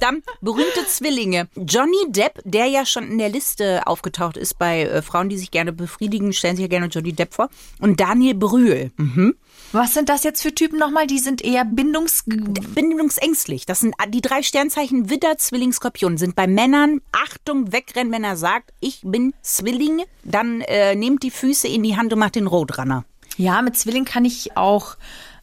Dann 0.00 0.22
berühmte 0.40 0.86
Zwillinge. 0.86 1.48
Johnny 1.56 1.96
Depp, 2.08 2.40
der 2.44 2.66
ja 2.66 2.84
schon 2.84 3.10
in 3.10 3.18
der 3.18 3.28
Liste 3.28 3.86
aufgetaucht 3.86 4.36
ist 4.36 4.58
bei 4.58 4.82
äh, 4.82 5.02
Frauen, 5.02 5.28
die 5.28 5.38
sich 5.38 5.50
gerne 5.50 5.72
befriedigen, 5.72 6.32
stellen 6.32 6.56
sich 6.56 6.64
ja 6.64 6.68
gerne 6.68 6.86
Johnny 6.86 7.12
Depp 7.12 7.34
vor. 7.34 7.48
Und 7.80 8.00
Daniel 8.00 8.34
Brühl. 8.34 8.90
Mhm. 8.96 9.34
Was 9.72 9.92
sind 9.92 10.08
das 10.08 10.24
jetzt 10.24 10.42
für 10.42 10.54
Typen 10.54 10.78
nochmal? 10.78 11.06
Die 11.06 11.18
sind 11.18 11.42
eher 11.42 11.64
bindungs... 11.66 12.24
Bindungsängstlich. 12.24 13.66
Das 13.66 13.80
sind 13.80 13.94
die 14.08 14.22
drei 14.22 14.42
Sternzeichen 14.42 15.10
Widder, 15.10 15.36
Zwilling, 15.36 15.72
Skorpion. 15.72 16.16
Sind 16.16 16.34
bei 16.34 16.46
Männern, 16.46 17.02
Achtung, 17.12 17.70
wegrennen, 17.70 18.12
wenn 18.12 18.24
er 18.24 18.36
sagt, 18.36 18.72
ich 18.80 19.02
bin 19.04 19.34
Zwilling. 19.42 20.04
Dann 20.24 20.62
äh, 20.62 20.94
nehmt 20.94 21.22
die 21.22 21.30
Füße 21.30 21.68
in 21.68 21.82
die 21.82 21.96
Hand 21.98 22.12
und 22.14 22.18
macht 22.18 22.36
den 22.36 22.46
Roadrunner. 22.46 23.04
Ja, 23.36 23.60
mit 23.60 23.76
Zwilling 23.76 24.06
kann 24.06 24.24
ich 24.24 24.56
auch 24.56 24.96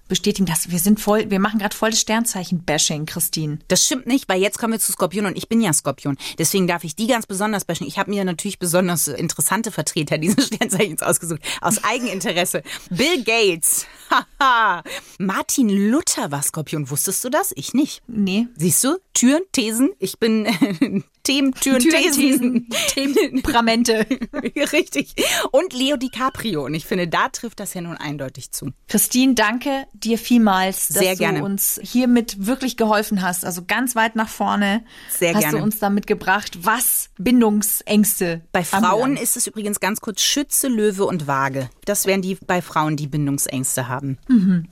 bestätigen, 0.08 0.46
dass 0.46 0.72
wir 0.72 0.80
sind 0.80 1.00
voll, 1.00 1.30
wir 1.30 1.40
machen 1.40 1.60
gerade 1.60 1.76
voll 1.76 1.92
das 1.92 2.02
Sternzeichen-Bashing, 2.02 3.06
Christine. 3.06 3.60
Das 3.68 3.86
stimmt 3.86 4.08
nicht, 4.08 4.30
weil 4.30 4.42
jetzt 4.42 4.58
kommen 4.58 4.74
wir 4.74 4.80
zu 4.80 4.92
Skorpion 4.92 5.26
und 5.26 5.38
ich 5.38 5.50
bin 5.50 5.62
ja 5.62 5.74
Skorpion. 5.74 6.18
Deswegen 6.38 6.68
darf 6.68 6.84
ich 6.84 6.96
die 6.96 7.08
ganz 7.08 7.26
besonders 7.26 7.66
bashen. 7.66 7.88
Ich 7.88 7.98
habe 7.98 8.12
mir 8.12 8.24
natürlich 8.26 8.60
besonders 8.60 9.08
interessante 9.08 9.72
Vertreter 9.72 10.18
dieses 10.18 10.48
Sternzeichens 10.54 11.02
ausgesucht. 11.02 11.42
Aus 11.62 11.84
Eigeninteresse. 11.84 12.64
Bill 12.90 13.24
Gates. 13.24 13.88
Haha. 14.40 14.84
Martin 15.18 15.70
Luther 15.70 16.32
war 16.32 16.44
Skorpion. 16.44 16.90
Wusstest 16.90 17.24
du 17.24 17.30
das? 17.30 17.52
Ich 17.56 17.74
nicht. 17.74 18.02
Nee. 18.08 18.48
Siehst 18.56 18.84
du? 18.84 18.98
Türen, 19.14 19.42
Thesen. 19.52 19.92
Ich 20.00 20.20
bin 20.20 21.04
Themen, 21.26 21.54
Türen, 21.54 21.80
Thesen. 21.80 22.70
Temperamente. 22.88 24.06
Richtig. 24.72 25.16
Und 25.52 25.74
Leo 25.74 25.98
DiCaprio. 25.98 26.64
Und 26.66 26.74
ich 26.74 26.86
finde, 26.86 27.08
da 27.08 27.30
trifft 27.30 27.60
das 27.60 27.74
ja 27.74 27.82
nun 27.82 27.98
eindeutig 27.98 28.52
zu. 28.52 28.72
Christine, 28.88 29.34
danke 29.34 29.88
dir 29.94 30.18
vielmals, 30.18 30.88
dass 30.88 31.00
Sehr 31.00 31.16
gerne. 31.16 31.40
du 31.40 31.46
uns 31.46 31.80
hiermit 31.84 32.46
wirklich 32.46 32.78
geholfen 32.78 33.22
hast. 33.22 33.44
Also 33.44 33.64
ganz 33.66 33.96
weit 33.96 34.16
nach 34.16 34.30
vorne 34.30 34.86
Sehr 35.10 35.34
hast 35.34 35.42
gerne. 35.42 35.58
du 35.58 35.64
uns 35.64 35.80
damit 35.80 36.08
gebracht, 36.08 36.60
was 36.62 37.10
Bindungsängste 37.18 38.42
Bei 38.52 38.64
Frauen 38.64 39.18
ist 39.18 39.36
es 39.36 39.48
übrigens 39.48 39.80
ganz 39.80 40.02
kurz 40.02 40.22
Schütze, 40.22 40.68
Löwe 40.68 41.06
und 41.06 41.28
Waage. 41.28 41.70
Das 41.86 42.06
wären 42.06 42.22
die 42.22 42.36
bei 42.36 42.62
Frauen, 42.62 42.98
die 42.98 43.08
Bindungsängste 43.08 43.88
haben. 43.88 44.18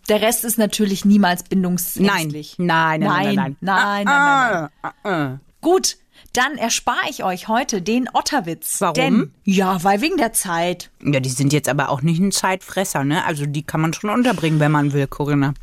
Der 0.08 0.22
Rest 0.22 0.44
ist 0.44 0.58
natürlich 0.58 1.06
niemals 1.06 1.44
bindungsängstlich. 1.44 2.56
Nein, 2.60 3.00
nein, 3.00 3.00
nein, 3.00 3.36
nein, 3.36 3.36
nein, 3.36 3.58
nein, 3.62 4.06
nein, 4.06 4.70
nein, 4.82 4.94
nein. 5.04 5.40
Gut, 5.62 5.98
dann 6.34 6.58
erspare 6.58 7.10
ich 7.10 7.24
euch 7.24 7.48
heute 7.48 7.82
den 7.82 8.10
Otterwitz. 8.12 8.82
Warum? 8.82 8.96
Denn, 8.96 9.32
ja, 9.44 9.84
weil 9.84 10.02
wegen 10.02 10.18
der 10.18 10.34
Zeit. 10.34 10.90
Ja, 11.04 11.20
die 11.20 11.30
sind 11.30 11.54
jetzt 11.54 11.70
aber 11.70 11.90
auch 11.90 12.02
nicht 12.02 12.20
ein 12.20 12.32
Zeitfresser, 12.32 13.04
ne? 13.04 13.24
Also 13.24 13.46
die 13.46 13.64
kann 13.64 13.82
man 13.82 13.94
schon 13.94 14.10
unterbringen, 14.10 14.60
wenn 14.60 14.72
man 14.72 14.94
will, 14.94 15.08
Corinna. 15.08 15.54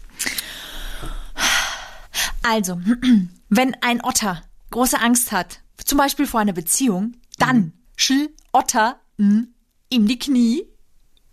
Also, 2.42 2.80
wenn 3.48 3.76
ein 3.82 4.02
Otter 4.02 4.42
große 4.70 5.00
Angst 5.00 5.32
hat, 5.32 5.60
zum 5.84 5.98
Beispiel 5.98 6.26
vor 6.26 6.40
einer 6.40 6.52
Beziehung, 6.52 7.14
dann 7.38 7.72
schill 7.96 8.30
Otter 8.52 9.00
mm, 9.16 9.40
ihm 9.90 10.06
die 10.06 10.18
Knie. 10.18 10.66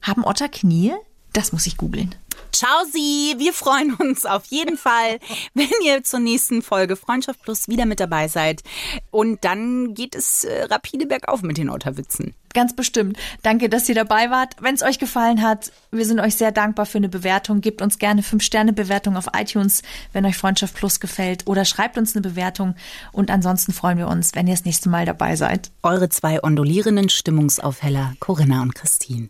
Haben 0.02 0.26
Otter 0.26 0.50
Knie? 0.50 0.94
Das 1.34 1.52
muss 1.52 1.68
ich 1.68 1.78
googeln. 1.78 2.16
Ciao 2.52 2.86
Sie, 2.92 3.36
wir 3.38 3.54
freuen 3.54 3.94
uns 3.94 4.26
auf 4.26 4.46
jeden 4.46 4.78
Fall, 4.78 5.20
wenn 5.54 5.70
ihr 5.86 6.04
zur 6.04 6.20
nächsten 6.20 6.62
Folge 6.62 6.96
Freundschaft 6.96 7.42
Plus 7.44 7.68
wieder 7.68 7.86
mit 7.86 8.00
dabei 8.00 8.28
seid. 8.28 8.64
Und 9.12 9.44
dann 9.44 9.94
geht 9.94 10.16
es 10.16 10.44
äh, 10.44 10.64
rapide 10.64 11.06
bergauf 11.06 11.42
mit 11.44 11.58
den 11.58 11.70
Otterwitzen. 11.70 12.34
Ganz 12.54 12.76
bestimmt. 12.76 13.18
Danke, 13.44 13.70
dass 13.70 13.88
ihr 13.88 13.94
dabei 13.94 14.32
wart. 14.32 14.56
Wenn 14.60 14.74
es 14.74 14.82
euch 14.82 14.98
gefallen 14.98 15.44
hat, 15.44 15.72
wir 15.92 16.06
sind 16.06 16.20
euch 16.20 16.36
sehr 16.36 16.52
dankbar 16.52 16.88
für 16.88 16.98
eine 16.98 17.10
Bewertung. 17.10 17.62
Gebt 17.62 17.84
uns 17.84 18.00
gerne 18.00 18.24
5-Sterne-Bewertung 18.24 19.16
auf 19.16 19.28
iTunes, 19.38 19.84
wenn 20.14 20.26
euch 20.26 20.38
Freundschaft 20.38 20.74
Plus 20.74 21.00
gefällt. 21.00 21.46
Oder 21.46 21.66
schreibt 21.66 22.00
uns 22.00 22.16
eine 22.16 22.24
Bewertung. 22.24 22.74
Und 23.12 23.30
ansonsten 23.30 23.74
freuen 23.74 24.00
wir 24.00 24.08
uns, 24.08 24.34
wenn 24.34 24.48
ihr 24.48 24.56
das 24.56 24.66
nächste 24.66 24.90
Mal 24.90 25.06
dabei 25.06 25.36
seid. 25.36 25.70
Eure 25.84 26.10
zwei 26.10 26.44
ondulierenden 26.44 27.10
Stimmungsaufheller, 27.10 28.16
Corinna 28.20 28.64
und 28.64 28.74
Christine. 28.74 29.30